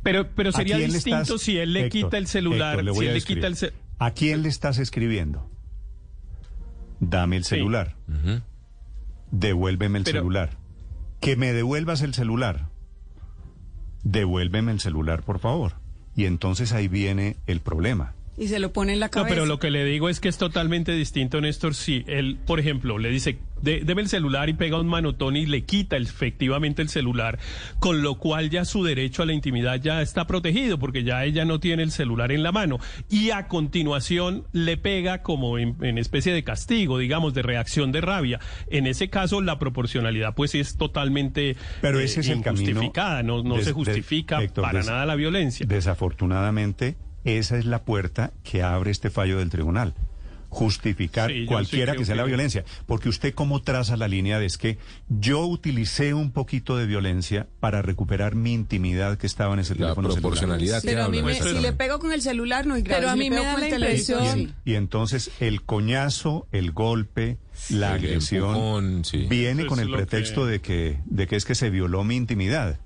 Pero, 0.03 0.29
pero 0.35 0.51
¿A 0.51 0.53
sería 0.53 0.79
le 0.79 0.87
distinto 0.87 1.21
estás- 1.35 1.41
si 1.43 1.59
él 1.59 1.73
le 1.73 1.87
Héctor, 1.87 2.03
quita 2.03 2.19
el 2.19 2.27
celular, 2.29 2.79
Héctor, 2.79 2.85
le 2.85 3.01
si 3.01 3.07
él 3.07 3.15
le 3.15 3.21
quita 3.23 3.47
el 3.47 3.57
ce- 3.57 3.73
¿A 3.99 4.13
quién 4.13 4.43
le 4.43 4.49
estás 4.49 4.79
escribiendo? 4.79 5.51
Dame 7.01 7.37
el 7.37 7.45
Sí. 7.45 7.51
celular. 7.51 7.97
Devuélveme 9.31 9.99
el 9.99 10.05
Pero- 10.05 10.21
celular. 10.21 10.51
Que 11.21 11.37
me 11.37 11.53
devuelvas 11.53 12.03
el 12.03 12.15
celular. 12.15 12.69
Devuélveme 14.05 14.73
el 14.73 14.81
celular, 14.81 15.23
por 15.23 15.39
favor. 15.41 15.75
Y 16.17 16.25
entonces 16.25 16.73
ahí 16.73 16.89
viene 16.89 17.37
el 17.47 17.61
problema. 17.61 18.15
Y 18.37 18.49
se 18.49 18.61
lo 18.61 18.73
pone 18.73 18.93
en 18.93 19.01
la 19.01 19.07
No, 19.07 19.11
cabeza. 19.11 19.31
pero 19.35 19.47
lo 19.47 19.59
que 19.59 19.71
le 19.71 19.85
digo 19.85 20.09
es 20.09 20.21
que 20.21 20.29
es 20.29 20.39
totalmente 20.39 20.93
distinto, 20.93 21.41
Néstor. 21.41 21.75
Si 21.75 22.05
él, 22.07 22.39
por 22.47 22.61
ejemplo, 22.61 22.99
le 22.99 23.11
dice, 23.11 23.39
"De- 23.63 23.81
deme 23.85 24.03
el 24.03 24.09
celular 24.09 24.49
y 24.49 24.55
pega 24.55 24.81
un 24.81 24.87
manotón 24.89 25.37
y 25.37 25.47
le 25.47 25.65
quita 25.65 25.97
efectivamente 25.97 26.83
el 26.83 26.89
celular, 26.89 27.39
con 27.79 28.03
lo 28.03 28.17
cual 28.19 28.51
ya 28.51 28.65
su 28.65 28.83
derecho 28.85 29.23
a 29.23 29.27
la 29.27 29.33
intimidad 29.33 29.81
ya 29.81 30.03
está 30.03 30.27
protegido, 30.27 30.79
porque 30.79 31.05
ya 31.05 31.25
ella 31.25 31.45
no 31.45 31.61
tiene 31.61 31.83
el 31.83 31.91
celular 31.91 32.33
en 32.33 32.43
la 32.43 32.53
mano. 32.53 32.79
Y 33.09 33.31
a 33.31 33.49
continuación 33.49 34.45
le 34.53 34.77
pega 34.77 35.23
como 35.23 35.59
en, 35.59 35.77
en 35.83 35.99
especie 35.99 36.33
de 36.33 36.45
castigo, 36.45 36.99
digamos, 36.99 37.35
de 37.35 37.43
reacción 37.43 37.93
de 37.93 38.01
rabia. 38.01 38.41
En 38.71 38.87
ese 38.87 39.09
caso, 39.11 39.41
la 39.41 39.59
proporcionalidad, 39.59 40.35
pues, 40.35 40.55
es 40.55 40.77
totalmente 40.77 41.57
Pero 41.81 42.01
eh, 42.01 42.05
ese 42.05 42.21
es 42.21 42.29
el 42.29 42.43
camino. 42.43 42.63
injustificada, 42.71 43.23
no, 43.23 43.43
no 43.43 43.55
des- 43.57 43.65
se 43.65 43.71
des- 43.71 43.75
justifica 43.75 44.43
Héctor, 44.43 44.63
para 44.65 44.79
des- 44.79 44.87
nada 44.89 45.07
la 45.07 45.15
violencia. 45.15 45.67
Desafortunadamente, 45.69 46.97
esa 47.25 47.59
es 47.59 47.65
la 47.65 47.85
puerta 47.85 48.33
que 48.43 48.63
abre 48.63 48.91
este 48.91 49.11
fallo 49.11 49.39
del 49.39 49.51
tribunal. 49.51 49.95
Justificar 50.51 51.31
Sí, 51.31 51.37
yo 51.37 51.41
sí 51.43 51.47
cualquiera 51.47 51.95
que 51.95 52.05
sea 52.05 52.15
la 52.15 52.25
violencia. 52.25 52.65
Porque 52.87 53.09
usted 53.09 53.35
cómo 53.35 53.61
traza 53.63 53.97
la 53.97 54.09
línea 54.09 54.39
de 54.39 54.47
es 54.47 54.57
que 54.59 54.79
yo 55.09 55.47
utilicé 55.47 56.15
un 56.15 56.31
poquito 56.33 56.77
de 56.77 56.87
violencia 56.87 57.47
para 57.61 57.83
recuperar 57.83 58.35
mi 58.35 58.55
intimidad 58.55 59.19
que 59.19 59.27
estaba 59.27 59.55
en 59.55 59.61
ese 59.61 59.75
La 59.75 59.79
teléfono 59.89 60.09
celular. 60.09 60.21
proporcionalidad 60.23 60.83
Pero 60.85 61.05
a 61.05 61.09
mí 61.09 61.23
me, 61.23 61.35
si 61.35 61.55
le 61.61 61.73
pego 61.75 61.99
con 61.99 62.13
el 62.13 62.23
celular 62.23 62.67
no 62.67 62.77
es 62.77 62.85
grave. 62.85 63.01
Pero 63.01 63.11
a 63.13 63.17
mí 63.17 63.29
me 63.31 63.37
da 63.37 63.57
la 63.59 63.69
impresión-. 63.69 64.55
Y 64.65 64.75
entonces 64.75 65.31
el 65.41 65.63
coñazo, 65.63 66.47
el 66.53 66.73
golpe, 66.73 67.37
la 67.71 67.89
El 67.89 67.95
agresión 68.05 68.49
empujón, 68.49 69.05
sí. 69.05 69.27
viene 69.29 69.67
con 69.67 69.81
el 69.81 69.91
pretexto 69.91 70.45
que- 70.47 70.51
de 70.53 70.61
que 70.61 70.99
de 71.07 71.27
que 71.27 71.37
es 71.37 71.45
que 71.45 71.55
se 71.55 71.71
violó 71.71 72.05
mi 72.05 72.17
intimidad. 72.17 72.79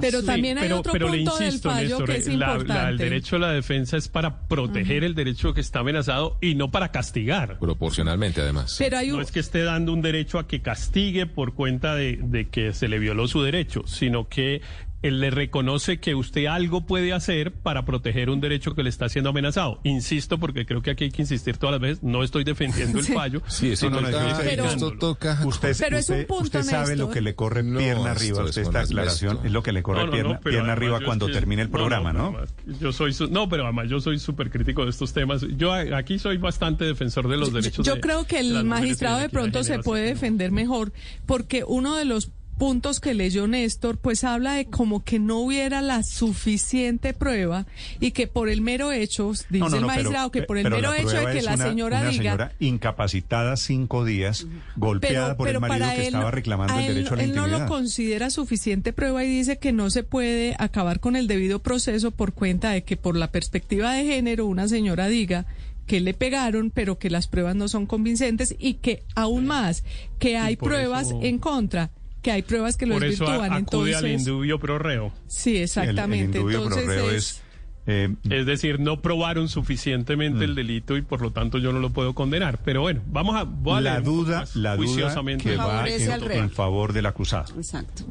Pero 0.00 0.20
Sí, 0.20 0.26
también 0.26 0.58
hay 0.58 0.64
pero, 0.64 0.80
otro 0.80 0.92
pero 0.92 1.08
le 1.08 1.18
punto 1.24 1.42
insisto, 1.42 1.68
del 1.70 1.76
fallo 1.76 1.98
Néstor, 2.00 2.06
que 2.14 2.16
es 2.20 2.26
la- 2.28 2.34
la- 2.46 2.52
importante. 2.52 2.90
el 2.90 2.98
derecho 2.98 3.36
a 3.36 3.38
la 3.38 3.52
defensa 3.52 3.96
es 3.96 4.08
para 4.08 4.40
proteger 4.48 5.02
el 5.02 5.14
derecho 5.14 5.54
que 5.54 5.60
está 5.62 5.78
amenazado 5.80 6.36
y 6.42 6.54
no 6.56 6.70
para 6.70 6.90
castigar. 6.92 7.58
Proporcionalmente, 7.58 8.42
además. 8.42 8.76
Pero 8.78 8.98
hay 8.98 9.08
No 9.08 9.16
un, 9.16 9.22
es 9.22 9.32
que 9.32 9.40
esté 9.40 9.62
dando 9.62 9.92
un 9.94 10.02
derecho 10.02 10.38
a 10.38 10.46
que 10.46 10.60
castigue 10.60 11.24
por 11.26 11.54
cuenta 11.54 11.94
de, 11.94 12.18
de 12.22 12.48
que 12.48 12.74
se 12.74 12.88
le 12.88 12.98
violó 12.98 13.28
su 13.28 13.42
derecho, 13.42 13.82
sino 13.86 14.28
que 14.28 14.60
él 15.02 15.20
le 15.20 15.30
reconoce 15.30 16.00
que 16.00 16.14
usted 16.14 16.46
algo 16.46 16.86
puede 16.86 17.12
hacer 17.12 17.52
para 17.52 17.84
proteger 17.84 18.30
un 18.30 18.40
derecho 18.40 18.74
que 18.74 18.82
le 18.82 18.88
está 18.88 19.08
siendo 19.08 19.30
amenazado. 19.30 19.80
Insisto, 19.84 20.38
porque 20.38 20.66
creo 20.66 20.82
que 20.82 20.90
aquí 20.90 21.04
hay 21.04 21.10
que 21.10 21.22
insistir 21.22 21.58
todas 21.58 21.72
las 21.74 21.80
veces, 21.80 22.02
no 22.02 22.22
estoy 22.24 22.44
defendiendo 22.44 22.98
el 22.98 23.04
fallo. 23.04 23.42
Sí, 23.46 23.70
eso 23.72 23.88
no, 23.90 24.00
está- 24.00 24.38
Pero- 24.42 24.64
esto 24.64 24.92
toca... 24.98 25.40
Usted, 25.44 25.76
Pero 25.78 25.98
es 25.98 26.08
un 26.08 26.14
usted, 26.16 26.26
punto, 26.26 26.44
usted 26.44 26.62
sabe 26.62 26.88
Néstor. 26.90 27.08
lo 27.08 27.10
que 27.10 27.20
le 27.20 27.34
corre 27.34 27.62
No, 27.62 27.78
pierna 27.78 28.10
arriba. 28.12 28.42
es 28.42 28.48
Usted 28.50 28.62
con 28.64 28.70
esta 28.76 28.80
aclaración 28.80 29.38
es 29.44 29.52
lo 29.52 29.62
que 29.62 29.72
le 29.72 29.82
corre 29.82 30.00
No, 30.00 30.06
no, 30.06 30.12
pierna, 30.12 30.32
no, 30.34 30.40
pero 30.40 30.42
pierna 30.52 30.58
además 30.72 30.76
arriba 30.78 30.98
yo 31.00 31.06
cuando 31.06 31.26
es 31.28 31.32
termine 31.32 31.62
el 31.62 31.68
no, 31.70 31.72
no, 31.72 31.78
programa, 31.78 32.12
¿no? 32.12 32.26
además 32.28 32.54
yo 32.80 32.92
soy 32.92 33.12
su- 33.12 33.28
no, 33.28 33.48
pero 33.48 33.64
además 33.64 33.88
yo 33.88 34.00
soy 34.00 34.18
súper 34.18 34.50
crítico 34.50 34.84
de 34.84 34.90
estos 34.90 35.12
temas. 35.12 35.44
Yo 35.56 35.72
a- 35.72 35.96
aquí 35.96 36.18
soy 36.18 36.38
bastante 36.38 36.84
defensor 36.84 37.28
de 37.28 37.36
los 37.36 37.52
derechos. 37.52 37.86
Yo 37.86 37.94
de- 37.96 38.00
creo 38.00 38.26
que 38.26 38.40
el 38.40 38.64
magistrado 38.64 39.18
de 39.18 39.28
pronto 39.28 39.62
se 39.62 39.78
puede 39.80 40.02
defender 40.04 40.50
mejor, 40.52 40.92
porque 41.26 41.62
uno 41.66 41.96
de 41.96 42.06
los 42.06 42.30
puntos 42.58 43.00
que 43.00 43.14
leyó 43.14 43.46
Néstor, 43.46 43.98
pues 43.98 44.24
habla 44.24 44.54
de 44.54 44.66
como 44.66 45.04
que 45.04 45.18
no 45.18 45.38
hubiera 45.40 45.82
la 45.82 46.02
suficiente 46.02 47.12
prueba 47.14 47.66
y 48.00 48.12
que 48.12 48.26
por 48.26 48.48
el 48.48 48.60
mero 48.62 48.92
hecho, 48.92 49.30
dice 49.30 49.58
No, 49.58 49.68
no, 49.68 49.76
el 49.76 49.84
magistrado, 49.84 50.30
que 50.30 50.42
por 50.42 50.56
el 50.58 50.70
mero 50.70 50.94
hecho 50.94 51.10
de 51.26 51.32
que 51.32 51.42
la 51.42 51.54
una- 51.54 51.68
señora 51.68 52.00
una 52.00 52.10
diga... 52.10 52.22
señora 52.22 52.52
incapacitada 52.58 53.56
cinco 53.56 54.04
días, 54.04 54.46
golpeada 54.76 55.36
por 55.36 55.48
el 55.48 55.60
marido 55.60 55.88
que 55.90 56.00
él 56.00 56.06
estaba 56.06 56.30
reclamando 56.30 56.74
a 56.74 56.80
el 56.84 56.94
derecho 56.94 57.14
a 57.14 57.16
la 57.18 57.22
él 57.24 57.34
no 57.34 57.46
lo 57.46 57.66
considera 57.66 58.30
suficiente 58.30 58.92
prueba 58.92 59.22
y 59.24 59.28
dice 59.28 59.58
que 59.58 59.72
no 59.72 59.90
se 59.90 60.02
puede 60.02 60.54
acabar 60.58 61.00
con 61.00 61.16
el 61.16 61.26
debido 61.26 61.58
proceso 61.62 62.10
por 62.10 62.32
cuenta 62.32 62.70
de 62.70 62.84
que 62.84 62.96
por 62.96 63.16
la 63.16 63.30
perspectiva 63.30 63.92
de 63.92 64.04
género 64.04 64.46
una 64.46 64.68
señora 64.68 65.08
diga 65.08 65.46
que 65.86 66.00
le 66.00 66.14
pegaron, 66.14 66.70
pero 66.70 66.98
que 66.98 67.10
las 67.10 67.28
pruebas 67.28 67.54
no 67.54 67.68
son 67.68 67.86
convincentes 67.86 68.56
y 68.58 68.74
que 68.74 69.02
aún 69.14 69.46
más, 69.46 69.84
que 70.18 70.36
hay 70.36 70.56
pruebas 70.56 71.08
eso- 71.08 71.20
en 71.22 71.38
contra, 71.38 71.90
que 72.26 72.32
hay 72.32 72.42
pruebas 72.42 72.76
que 72.76 72.86
lo 72.86 72.94
Por 72.94 73.04
eso 73.04 73.24
desvirtúan. 73.24 73.52
acude 73.52 73.94
al 73.94 74.04
Entonces, 74.04 74.26
indubio 74.26 74.58
pro 74.58 74.80
reo. 74.80 75.12
sí, 75.28 75.58
El- 75.58 75.62
exactamente. 75.62 76.38
El, 76.38 76.42
indubio 76.42 76.64
pro 76.64 76.76
Entonces 76.76 76.86
reo 76.88 77.10
es- 77.12 77.14
es... 77.16 77.42
eh, 77.86 78.14
Es 78.30 78.46
decir, 78.46 78.80
no 78.80 79.00
probaron 79.00 79.48
suficientemente 79.48 80.44
el 80.44 80.56
delito 80.56 80.96
y 80.96 81.02
por 81.02 81.22
lo 81.22 81.30
tanto 81.30 81.58
yo 81.58 81.72
no 81.72 81.78
lo 81.78 81.90
puedo 81.92 82.14
condenar. 82.16 82.58
Pero 82.64 82.80
bueno, 82.80 83.00
vamos 83.06 83.36
a, 83.36 83.44
voy 83.44 83.78
a 83.78 83.80
la 83.80 84.00
duda, 84.00 84.44
la 84.54 84.74
duda 84.76 85.14
que 85.38 85.52
el 85.52 85.60
va 85.60 85.88
en, 85.88 86.40
al 86.42 86.50
favor 86.50 86.92
del 86.92 87.06
acusado. 87.06 87.54
Exacto. 87.56 88.02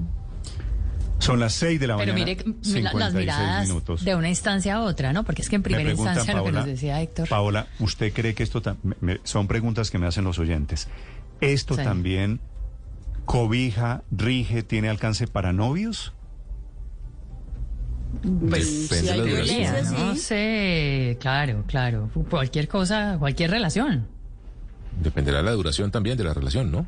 Son 1.19 1.39
las 1.39 1.53
seis 1.53 1.79
de 1.79 1.87
la 1.87 1.97
Pero 1.97 2.13
mañana. 2.13 2.31
mire 2.31 2.41
m- 2.45 2.55
la- 2.55 2.63
56 2.63 2.99
las 2.99 3.13
miradas 3.13 3.67
minutos. 3.67 4.05
de 4.05 4.15
una 4.15 4.29
instancia 4.29 4.75
a 4.75 4.81
otra, 4.81 5.11
¿no? 5.11 5.23
Porque 5.25 5.41
es 5.41 5.49
que 5.49 5.55
en 5.55 5.61
Me 5.61 5.63
primera 5.63 5.83
preguntan, 5.89 6.13
instancia 6.15 6.35
lo 6.39 6.45
que 6.45 6.51
nos 6.53 6.65
decía 6.65 7.01
Héctor. 7.01 7.27
Paola, 7.27 7.67
¿usted 7.79 8.13
cree 8.13 8.33
que 8.33 8.43
esto 8.43 8.61
me- 8.83 8.95
me- 9.01 9.19
son 9.23 9.47
preguntas 9.47 9.91
que 9.91 9.97
me 9.97 10.07
hacen 10.07 10.23
los 10.23 10.39
oyentes? 10.39 10.87
¿Esto 11.41 11.75
Sí. 11.75 11.83
también 11.83 12.39
cobija, 13.25 14.03
rige, 14.11 14.63
tiene 14.63 14.89
alcance 14.89 15.27
para 15.27 15.53
novios? 15.53 16.13
Pues, 18.49 18.89
Depende 18.89 18.95
si 18.95 19.05
de 19.05 19.11
hay 19.11 19.17
la 19.17 19.23
duración. 19.25 19.57
violencia, 19.57 19.91
no 20.05 20.13
sí. 20.15 20.19
sé, 20.21 21.17
claro, 21.19 21.63
claro. 21.67 22.09
Cualquier 22.29 22.67
cosa, 22.67 23.17
cualquier 23.19 23.51
relación. 23.51 24.07
Dependerá 25.01 25.39
de 25.39 25.43
la 25.43 25.51
duración 25.51 25.91
también 25.91 26.17
de 26.17 26.23
la 26.23 26.33
relación, 26.33 26.71
¿no? 26.71 26.87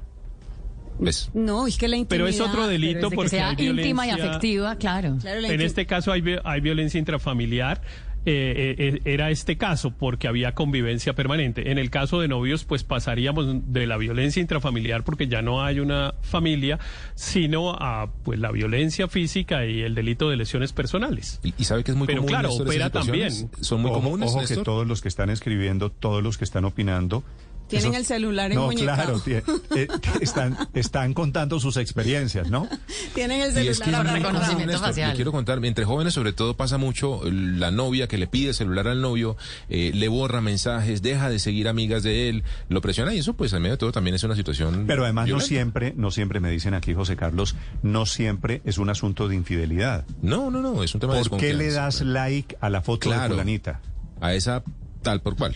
Pues, 0.97 1.29
No, 1.33 1.67
es 1.67 1.77
que 1.77 1.87
la 1.87 1.97
intimidad... 1.97 2.25
Pero 2.25 2.27
es 2.27 2.39
otro 2.41 2.65
delito 2.67 2.95
desde 2.95 3.09
que 3.09 3.15
porque 3.15 3.29
sea 3.29 3.49
hay 3.49 3.67
íntima 3.67 4.07
y 4.07 4.09
afectiva, 4.11 4.75
claro. 4.77 5.17
Claro, 5.21 5.41
la 5.41 5.49
En 5.49 5.61
este 5.61 5.85
caso 5.85 6.11
hay, 6.11 6.23
hay 6.43 6.61
violencia 6.61 6.97
intrafamiliar. 6.97 7.81
Eh, 8.29 8.75
eh, 8.77 9.01
era 9.05 9.31
este 9.31 9.57
caso, 9.57 9.91
porque 9.91 10.27
había 10.27 10.53
convivencia 10.53 11.13
permanente. 11.13 11.71
En 11.71 11.77
el 11.77 11.89
caso 11.89 12.19
de 12.19 12.27
novios, 12.27 12.65
pues 12.65 12.83
pasaríamos 12.83 13.71
de 13.73 13.87
la 13.87 13.97
violencia 13.97 14.41
intrafamiliar, 14.41 15.03
porque 15.03 15.27
ya 15.27 15.41
no 15.41 15.63
hay 15.63 15.79
una 15.79 16.13
familia, 16.21 16.77
sino 17.15 17.71
a 17.71 18.11
pues 18.23 18.39
la 18.39 18.51
violencia 18.51 19.07
física 19.07 19.65
y 19.65 19.81
el 19.81 19.95
delito 19.95 20.29
de 20.29 20.37
lesiones 20.37 20.73
personales. 20.73 21.39
Y, 21.43 21.53
y 21.57 21.63
sabe 21.63 21.83
que 21.83 21.91
es 21.91 21.97
muy 21.97 22.07
Pero 22.07 22.19
común. 22.19 22.29
claro, 22.29 22.49
Néstor, 22.49 22.67
opera 22.67 22.89
también. 22.89 23.31
Son 23.61 23.81
muy 23.81 23.91
Ojo- 23.91 24.01
comunes. 24.01 24.29
Ojo 24.29 24.45
que 24.45 24.57
todos 24.57 24.85
los 24.87 25.01
que 25.01 25.07
están 25.07 25.29
escribiendo, 25.29 25.89
todos 25.91 26.21
los 26.21 26.37
que 26.37 26.43
están 26.43 26.65
opinando. 26.65 27.23
Tienen 27.67 27.89
esos- 27.93 27.99
el 28.01 28.05
celular 28.05 28.53
No, 28.53 28.71
enmuñecado. 28.71 29.21
claro, 29.21 29.45
eh, 29.75 29.87
están, 30.21 30.57
están 30.73 31.13
contando 31.13 31.59
sus 31.59 31.77
experiencias, 31.77 32.49
¿no? 32.49 32.67
Tienen 33.13 33.41
el 33.41 33.49
es 33.57 33.77
celular 33.77 34.03
que 34.03 34.07
es 34.09 34.13
Reconocimiento 34.23 34.79
facial. 34.79 35.09
le 35.11 35.15
quiero 35.15 35.31
contar, 35.31 35.63
entre 35.65 35.85
jóvenes 35.85 36.13
sobre 36.13 36.33
todo 36.33 36.55
pasa 36.55 36.77
mucho 36.77 37.21
la 37.29 37.71
novia 37.71 38.07
que 38.07 38.17
le 38.17 38.27
pide 38.27 38.53
celular 38.53 38.87
al 38.87 39.01
novio, 39.01 39.37
eh, 39.69 39.91
le 39.93 40.07
borra 40.07 40.41
mensajes, 40.41 41.01
deja 41.01 41.29
de 41.29 41.39
seguir 41.39 41.67
amigas 41.67 42.03
de 42.03 42.29
él, 42.29 42.43
lo 42.69 42.81
presiona 42.81 43.13
y 43.13 43.19
eso 43.19 43.33
pues 43.33 43.51
en 43.53 43.61
medio 43.61 43.73
de 43.73 43.77
todo 43.77 43.91
también 43.91 44.15
es 44.15 44.23
una 44.23 44.35
situación 44.35 44.85
Pero 44.87 45.03
además 45.03 45.27
no 45.29 45.39
siempre, 45.39 45.93
no 45.95 46.11
siempre 46.11 46.39
me 46.39 46.49
dicen 46.49 46.73
aquí, 46.73 46.93
José 46.93 47.15
Carlos, 47.15 47.55
no 47.83 48.05
siempre 48.05 48.61
es 48.65 48.77
un 48.77 48.89
asunto 48.89 49.27
de 49.27 49.35
infidelidad. 49.35 50.05
No, 50.21 50.49
no, 50.51 50.61
no, 50.61 50.83
es 50.83 50.93
un 50.95 51.01
tema 51.01 51.15
de 51.15 51.23
¿Por 51.25 51.39
qué 51.39 51.53
le 51.53 51.71
das 51.71 52.01
like 52.01 52.57
a 52.61 52.69
la 52.69 52.81
foto 52.81 53.09
de 53.09 53.15
Claro. 53.15 53.33
fulanita? 53.35 53.81
a 54.21 54.33
esa 54.33 54.63
tal 55.03 55.21
por 55.21 55.35
cual? 55.35 55.55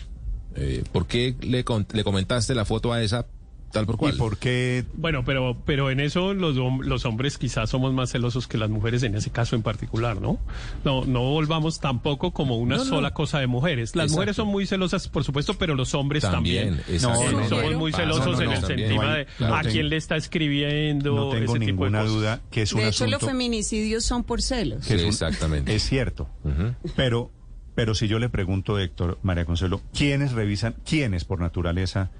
Eh, 0.56 0.84
¿Por 0.92 1.06
qué 1.06 1.34
le, 1.40 1.64
con- 1.64 1.86
le 1.92 2.04
comentaste 2.04 2.54
la 2.54 2.64
foto 2.64 2.92
a 2.92 3.02
esa 3.02 3.26
tal 3.72 3.86
por 3.86 3.96
cual? 3.96 4.14
¿Y 4.14 4.18
por 4.18 4.36
qué 4.36 4.84
Bueno, 4.92 5.24
pero, 5.24 5.56
pero 5.64 5.90
en 5.90 5.98
eso 5.98 6.34
los, 6.34 6.56
hom- 6.58 6.82
los 6.84 7.06
hombres 7.06 7.38
quizás 7.38 7.70
somos 7.70 7.94
más 7.94 8.10
celosos 8.12 8.46
que 8.46 8.58
las 8.58 8.68
mujeres 8.68 9.02
en 9.02 9.14
ese 9.14 9.30
caso 9.30 9.56
en 9.56 9.62
particular, 9.62 10.20
¿no? 10.20 10.38
No, 10.84 11.06
no 11.06 11.22
volvamos 11.22 11.80
tampoco 11.80 12.32
como 12.32 12.58
una 12.58 12.76
No, 12.76 12.84
no. 12.84 12.90
sola 12.90 13.14
cosa 13.14 13.38
de 13.40 13.46
mujeres. 13.46 13.96
Las 13.96 14.04
Exacto. 14.04 14.16
mujeres 14.16 14.36
son 14.36 14.48
muy 14.48 14.66
celosas, 14.66 15.08
por 15.08 15.24
supuesto, 15.24 15.54
pero 15.54 15.74
los 15.74 15.94
hombres 15.94 16.22
también. 16.22 16.80
También, 16.80 17.00
No, 17.02 17.40
no, 17.40 17.48
somos 17.48 17.74
muy 17.76 17.92
celosos 17.94 18.26
no, 18.26 18.32
no, 18.32 18.42
en 18.42 18.50
el 18.52 18.60
también. 18.60 18.78
sentido 18.90 19.02
No 19.02 19.08
hay- 19.10 19.24
de 19.24 19.46
a 19.46 19.60
tengo- 19.62 19.72
quién 19.72 19.88
le 19.88 19.96
está 19.96 20.16
escribiendo, 20.16 21.14
no 21.16 21.30
tengo 21.30 21.36
ese 21.36 21.44
tipo 21.44 21.52
de 21.54 21.66
ninguna 21.66 21.98
cosas. 22.00 22.14
duda 22.14 22.40
que 22.50 22.60
es 22.62 22.72
un 22.74 22.80
De 22.80 22.88
hecho, 22.88 23.04
asunto 23.04 23.18
los 23.20 23.30
feminicidios 23.30 24.04
son 24.04 24.22
por 24.24 24.42
celos. 24.42 24.86
que 24.86 24.96
es 24.96 25.00
un- 25.00 25.08
Exactamente. 25.08 25.74
es 25.74 25.82
cierto. 25.82 26.28
Pero, 26.94 27.30
pero 27.74 27.94
si 27.94 28.08
yo 28.08 28.18
le 28.18 28.28
pregunto, 28.28 28.78
Héctor, 28.78 29.18
María 29.22 29.44
Consuelo, 29.44 29.80
¿quiénes 29.96 30.32
revisan, 30.32 30.74
quiénes 30.84 31.24
por 31.24 31.40
naturaleza 31.40 32.10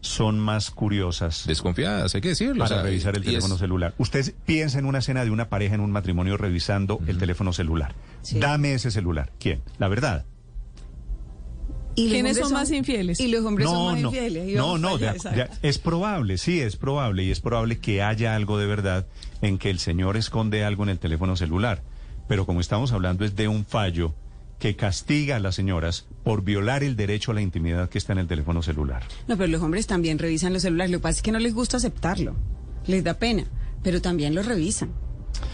son 0.00 0.38
más 0.38 0.70
curiosas 0.70 1.44
Desconfiadas, 1.46 2.14
hay 2.14 2.20
que 2.20 2.28
decirlo. 2.28 2.64
para 2.64 2.76
o 2.76 2.78
sea, 2.78 2.82
revisar 2.82 3.14
el 3.16 3.22
es- 3.22 3.26
teléfono 3.26 3.56
celular? 3.58 3.94
Usted 3.98 4.34
piensa 4.46 4.78
en 4.78 4.84
una 4.86 4.98
escena 4.98 5.24
de 5.24 5.30
una 5.30 5.48
pareja 5.48 5.74
en 5.74 5.80
un 5.80 5.90
matrimonio 5.90 6.36
revisando 6.36 7.00
el 7.06 7.18
teléfono 7.18 7.52
celular. 7.52 7.94
Sí. 8.22 8.38
Dame 8.38 8.74
ese 8.74 8.90
celular. 8.90 9.32
¿Quién? 9.40 9.60
La 9.78 9.88
verdad. 9.88 10.24
Y 11.94 12.04
los 12.04 12.12
¿Quiénes 12.12 12.30
hombres 12.36 12.48
son 12.48 12.52
más 12.52 12.70
infieles? 12.70 13.18
Y 13.18 13.26
los 13.26 13.44
hombres 13.44 13.66
son 13.68 13.92
más 13.94 14.00
no, 14.02 14.08
infieles. 14.10 14.54
no, 14.56 14.78
no, 14.78 14.98
de 14.98 15.08
allá, 15.08 15.30
de 15.30 15.40
exacto. 15.40 15.56
es 15.62 15.78
probable, 15.78 16.38
sí, 16.38 16.60
es 16.60 16.76
probable, 16.76 17.24
y 17.24 17.32
es 17.32 17.40
probable 17.40 17.78
que 17.78 18.02
haya 18.02 18.36
algo 18.36 18.56
de 18.56 18.66
verdad 18.66 19.06
en 19.42 19.58
que 19.58 19.68
el 19.68 19.80
señor 19.80 20.16
esconde 20.16 20.62
algo 20.64 20.84
en 20.84 20.90
el 20.90 21.00
teléfono 21.00 21.34
celular. 21.34 21.82
Pero 22.28 22.46
como 22.46 22.60
estamos 22.60 22.92
hablando 22.92 23.24
es 23.24 23.34
de 23.34 23.48
un 23.48 23.64
fallo 23.64 24.14
que 24.58 24.76
castiga 24.76 25.36
a 25.36 25.40
las 25.40 25.54
señoras 25.54 26.06
por 26.24 26.42
violar 26.42 26.82
el 26.82 26.96
derecho 26.96 27.30
a 27.30 27.34
la 27.34 27.40
intimidad 27.40 27.88
que 27.88 27.98
está 27.98 28.12
en 28.12 28.18
el 28.18 28.26
teléfono 28.26 28.62
celular. 28.62 29.04
No, 29.26 29.36
pero 29.36 29.48
los 29.48 29.62
hombres 29.62 29.86
también 29.86 30.18
revisan 30.18 30.52
los 30.52 30.62
celulares. 30.62 30.90
Lo 30.90 30.98
que 30.98 31.02
pasa 31.02 31.18
es 31.18 31.22
que 31.22 31.32
no 31.32 31.38
les 31.38 31.54
gusta 31.54 31.76
aceptarlo. 31.76 32.34
Les 32.86 33.04
da 33.04 33.14
pena. 33.14 33.44
Pero 33.82 34.02
también 34.02 34.34
lo 34.34 34.42
revisan. 34.42 34.92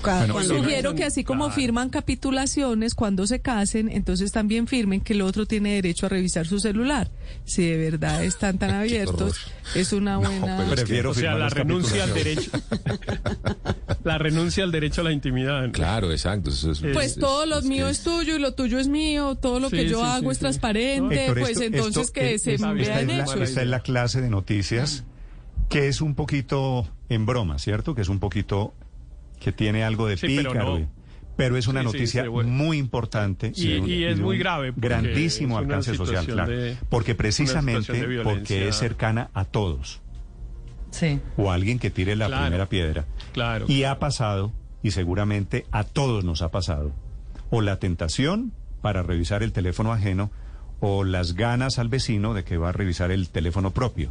Bueno, 0.04 0.42
Sugiero 0.42 0.94
que 0.94 1.04
así 1.04 1.24
como 1.24 1.44
Claro. 1.46 1.54
firman 1.60 1.88
capitulaciones 1.90 2.94
cuando 2.94 3.26
se 3.26 3.40
casen, 3.40 3.88
entonces 3.90 4.32
también 4.32 4.66
firmen 4.66 5.00
que 5.00 5.12
el 5.14 5.22
otro 5.22 5.46
tiene 5.46 5.74
derecho 5.74 6.06
a 6.06 6.08
revisar 6.10 6.46
su 6.46 6.60
celular. 6.60 7.10
Si 7.44 7.64
de 7.64 7.76
verdad 7.90 8.22
están 8.24 8.58
tan 8.58 8.70
abiertos, 8.74 9.36
es 9.74 9.92
una 9.92 10.18
buena... 10.18 10.64
que- 10.68 10.74
Prefiero 10.76 11.10
O 11.10 11.14
sea, 11.14 11.34
la 11.34 11.48
renuncia 11.48 12.04
al 12.04 12.14
derecho. 12.14 12.50
la 14.04 14.18
renuncia 14.18 14.64
al 14.64 14.72
derecho 14.72 15.00
a 15.00 15.04
la 15.04 15.12
intimidad. 15.12 15.70
Claro, 15.72 16.10
exacto. 16.12 16.50
eso 16.50 16.72
es- 16.72 16.80
Pues 16.92 17.12
es- 17.12 17.18
todo 17.18 17.46
lo 17.46 17.58
es 17.58 17.64
mío 17.64 17.86
que 17.86 17.92
es 17.92 18.02
tuyo 18.02 18.36
y 18.36 18.38
lo 18.38 18.52
tuyo 18.54 18.78
es 18.78 18.88
mío, 18.88 19.34
todo 19.36 19.60
lo 19.60 19.70
Sí, 19.70 19.76
que 19.76 19.88
yo 19.88 19.98
sí, 20.00 20.04
hago 20.06 20.22
sí, 20.24 20.28
es 20.30 20.36
sí. 20.36 20.40
transparente, 20.40 21.20
Héctor, 21.26 21.38
pues 21.38 21.50
esto- 21.52 21.62
entonces 21.64 22.02
esto- 22.02 22.12
que 22.12 22.34
es- 22.34 22.42
se 22.42 22.54
esta 22.54 22.72
vean 22.72 23.10
hechos. 23.10 23.36
Esta 23.40 23.62
es 23.62 23.68
la 23.68 23.80
clase 23.80 24.20
de 24.20 24.30
noticias 24.30 25.04
que 25.68 25.88
es 25.88 26.00
un 26.00 26.14
poquito 26.14 26.88
en 27.08 27.26
broma, 27.26 27.58
¿cierto? 27.58 27.94
Que 27.94 28.02
es 28.02 28.08
un 28.08 28.18
poquito 28.20 28.74
que 29.44 29.52
tiene 29.52 29.84
algo 29.84 30.06
de 30.08 30.16
Sí, 30.16 30.34
pero 30.36 30.52
pícaro. 30.52 30.78
no. 30.80 30.88
pero 31.36 31.56
es 31.56 31.66
una 31.66 31.80
Sí, 31.80 31.86
noticia 31.86 32.22
sí, 32.22 32.28
bueno. 32.28 32.48
muy 32.50 32.78
importante 32.78 33.52
Y- 33.56 33.78
y 33.92 34.04
es 34.04 34.18
muy 34.20 34.38
grave 34.38 34.72
grandísimo 34.76 35.58
alcance 35.58 35.94
social, 35.96 36.24
claro. 36.26 36.50
de- 36.50 36.76
porque 36.88 37.14
precisamente 37.14 37.92
porque 38.22 38.68
es 38.68 38.76
cercana 38.76 39.30
a 39.34 39.44
todos 39.44 40.00
Sí. 40.90 41.20
o 41.36 41.50
a 41.50 41.54
alguien 41.54 41.78
que 41.80 41.90
tire 41.90 42.14
la 42.16 42.26
Claro. 42.28 42.42
primera 42.44 42.66
piedra. 42.68 43.04
Claro. 43.32 43.66
Y 43.68 43.82
ha 43.84 43.98
pasado 43.98 44.52
y 44.82 44.92
seguramente 44.92 45.66
a 45.72 45.82
todos 45.84 46.24
nos 46.24 46.40
ha 46.42 46.50
pasado 46.52 46.92
o 47.50 47.60
la 47.62 47.78
tentación 47.80 48.52
para 48.80 49.02
revisar 49.02 49.42
el 49.42 49.52
teléfono 49.52 49.92
ajeno 49.92 50.30
o 50.80 51.02
las 51.04 51.34
ganas 51.34 51.78
al 51.80 51.88
vecino 51.88 52.32
de 52.34 52.44
que 52.44 52.58
va 52.58 52.68
a 52.68 52.72
revisar 52.72 53.10
el 53.10 53.28
teléfono 53.28 53.72
propio. 53.72 54.10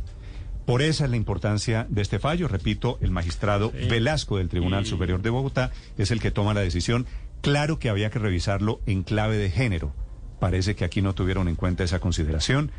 Por 0.65 0.81
esa 0.81 1.03
es 1.05 1.09
la 1.09 1.17
importancia 1.17 1.85
de 1.89 2.01
este 2.01 2.19
fallo. 2.19 2.47
Repito, 2.47 2.97
el 3.01 3.11
magistrado 3.11 3.71
Sí. 3.77 3.87
Velasco 3.89 4.37
del 4.37 4.49
Tribunal 4.49 4.83
Y- 4.83 4.87
Superior 4.87 5.21
de 5.21 5.29
Bogotá 5.29 5.71
es 5.97 6.11
el 6.11 6.19
que 6.21 6.31
toma 6.31 6.53
la 6.53 6.61
decisión. 6.61 7.05
Claro 7.41 7.79
que 7.79 7.89
había 7.89 8.09
que 8.09 8.19
revisarlo 8.19 8.79
en 8.85 9.03
clave 9.03 9.37
de 9.37 9.49
género. 9.49 9.93
Parece 10.39 10.75
que 10.75 10.85
aquí 10.85 11.01
no 11.01 11.13
tuvieron 11.13 11.47
en 11.49 11.55
cuenta 11.55 11.83
esa 11.83 11.99
consideración, 11.99 12.71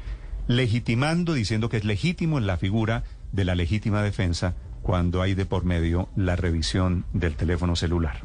legitimando, 0.47 1.35
diciendo 1.35 1.69
que 1.69 1.77
es 1.79 1.85
legítimo 1.85 2.39
en 2.39 2.47
la 2.47 2.57
figura 2.57 3.05
de 3.33 3.45
la 3.45 3.55
legítima 3.55 4.03
defensa 4.03 4.55
cuando 4.83 5.23
hay 5.23 5.35
de 5.35 5.47
por 5.47 5.65
medio 5.65 6.09
la 6.17 6.37
revisión 6.37 7.05
del 7.13 7.35
teléfono 7.37 7.77
celular. 7.77 8.23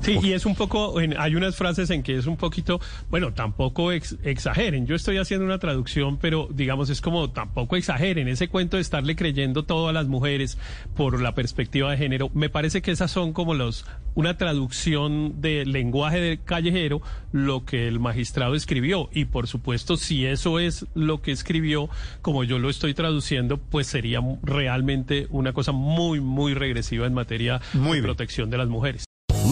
Sí, 0.00 0.16
y 0.22 0.32
es 0.32 0.46
un 0.46 0.54
poco, 0.54 1.00
en- 1.00 1.18
hay 1.18 1.34
unas 1.34 1.56
frases 1.56 1.90
en 1.90 2.02
que 2.02 2.16
es 2.16 2.26
un 2.26 2.36
poquito, 2.36 2.80
bueno, 3.10 3.32
tampoco 3.34 3.92
ex- 3.92 4.16
exageren. 4.22 4.86
Yo 4.86 4.94
estoy 4.94 5.18
haciendo 5.18 5.44
una 5.44 5.58
traducción, 5.58 6.18
pero 6.18 6.48
digamos 6.50 6.88
es 6.88 7.00
como 7.00 7.30
tampoco 7.30 7.76
exageren. 7.76 8.28
Ese 8.28 8.48
cuento 8.48 8.76
de 8.76 8.82
estarle 8.82 9.16
creyendo 9.16 9.64
todo 9.64 9.88
a 9.88 9.92
las 9.92 10.06
mujeres 10.06 10.56
por 10.96 11.20
la 11.20 11.34
perspectiva 11.34 11.90
de 11.90 11.96
género, 11.98 12.30
me 12.32 12.48
parece 12.48 12.80
que 12.80 12.90
esas 12.92 13.10
son 13.10 13.32
como 13.32 13.54
los, 13.54 13.84
una 14.14 14.36
traducción 14.38 15.40
de 15.40 15.66
lenguaje 15.66 16.20
de 16.20 16.38
callejero, 16.38 17.02
lo 17.32 17.64
que 17.64 17.88
el 17.88 17.98
magistrado 17.98 18.54
escribió. 18.54 19.10
Y 19.12 19.24
por 19.26 19.46
supuesto, 19.48 19.96
si 19.96 20.24
eso 20.26 20.58
es 20.60 20.86
lo 20.94 21.20
que 21.22 21.32
escribió, 21.32 21.90
como 22.22 22.44
yo 22.44 22.58
lo 22.58 22.70
estoy 22.70 22.94
traduciendo, 22.94 23.58
pues 23.58 23.88
sería 23.88 24.20
realmente 24.42 25.26
una 25.30 25.52
cosa 25.52 25.72
muy, 25.72 26.20
muy 26.20 26.54
regresiva 26.54 27.06
en 27.06 27.14
materia 27.14 27.60
Muy 27.74 27.84
de 27.84 27.92
bien. 27.94 28.04
protección 28.04 28.48
de 28.48 28.58
las 28.58 28.68
mujeres. 28.68 29.04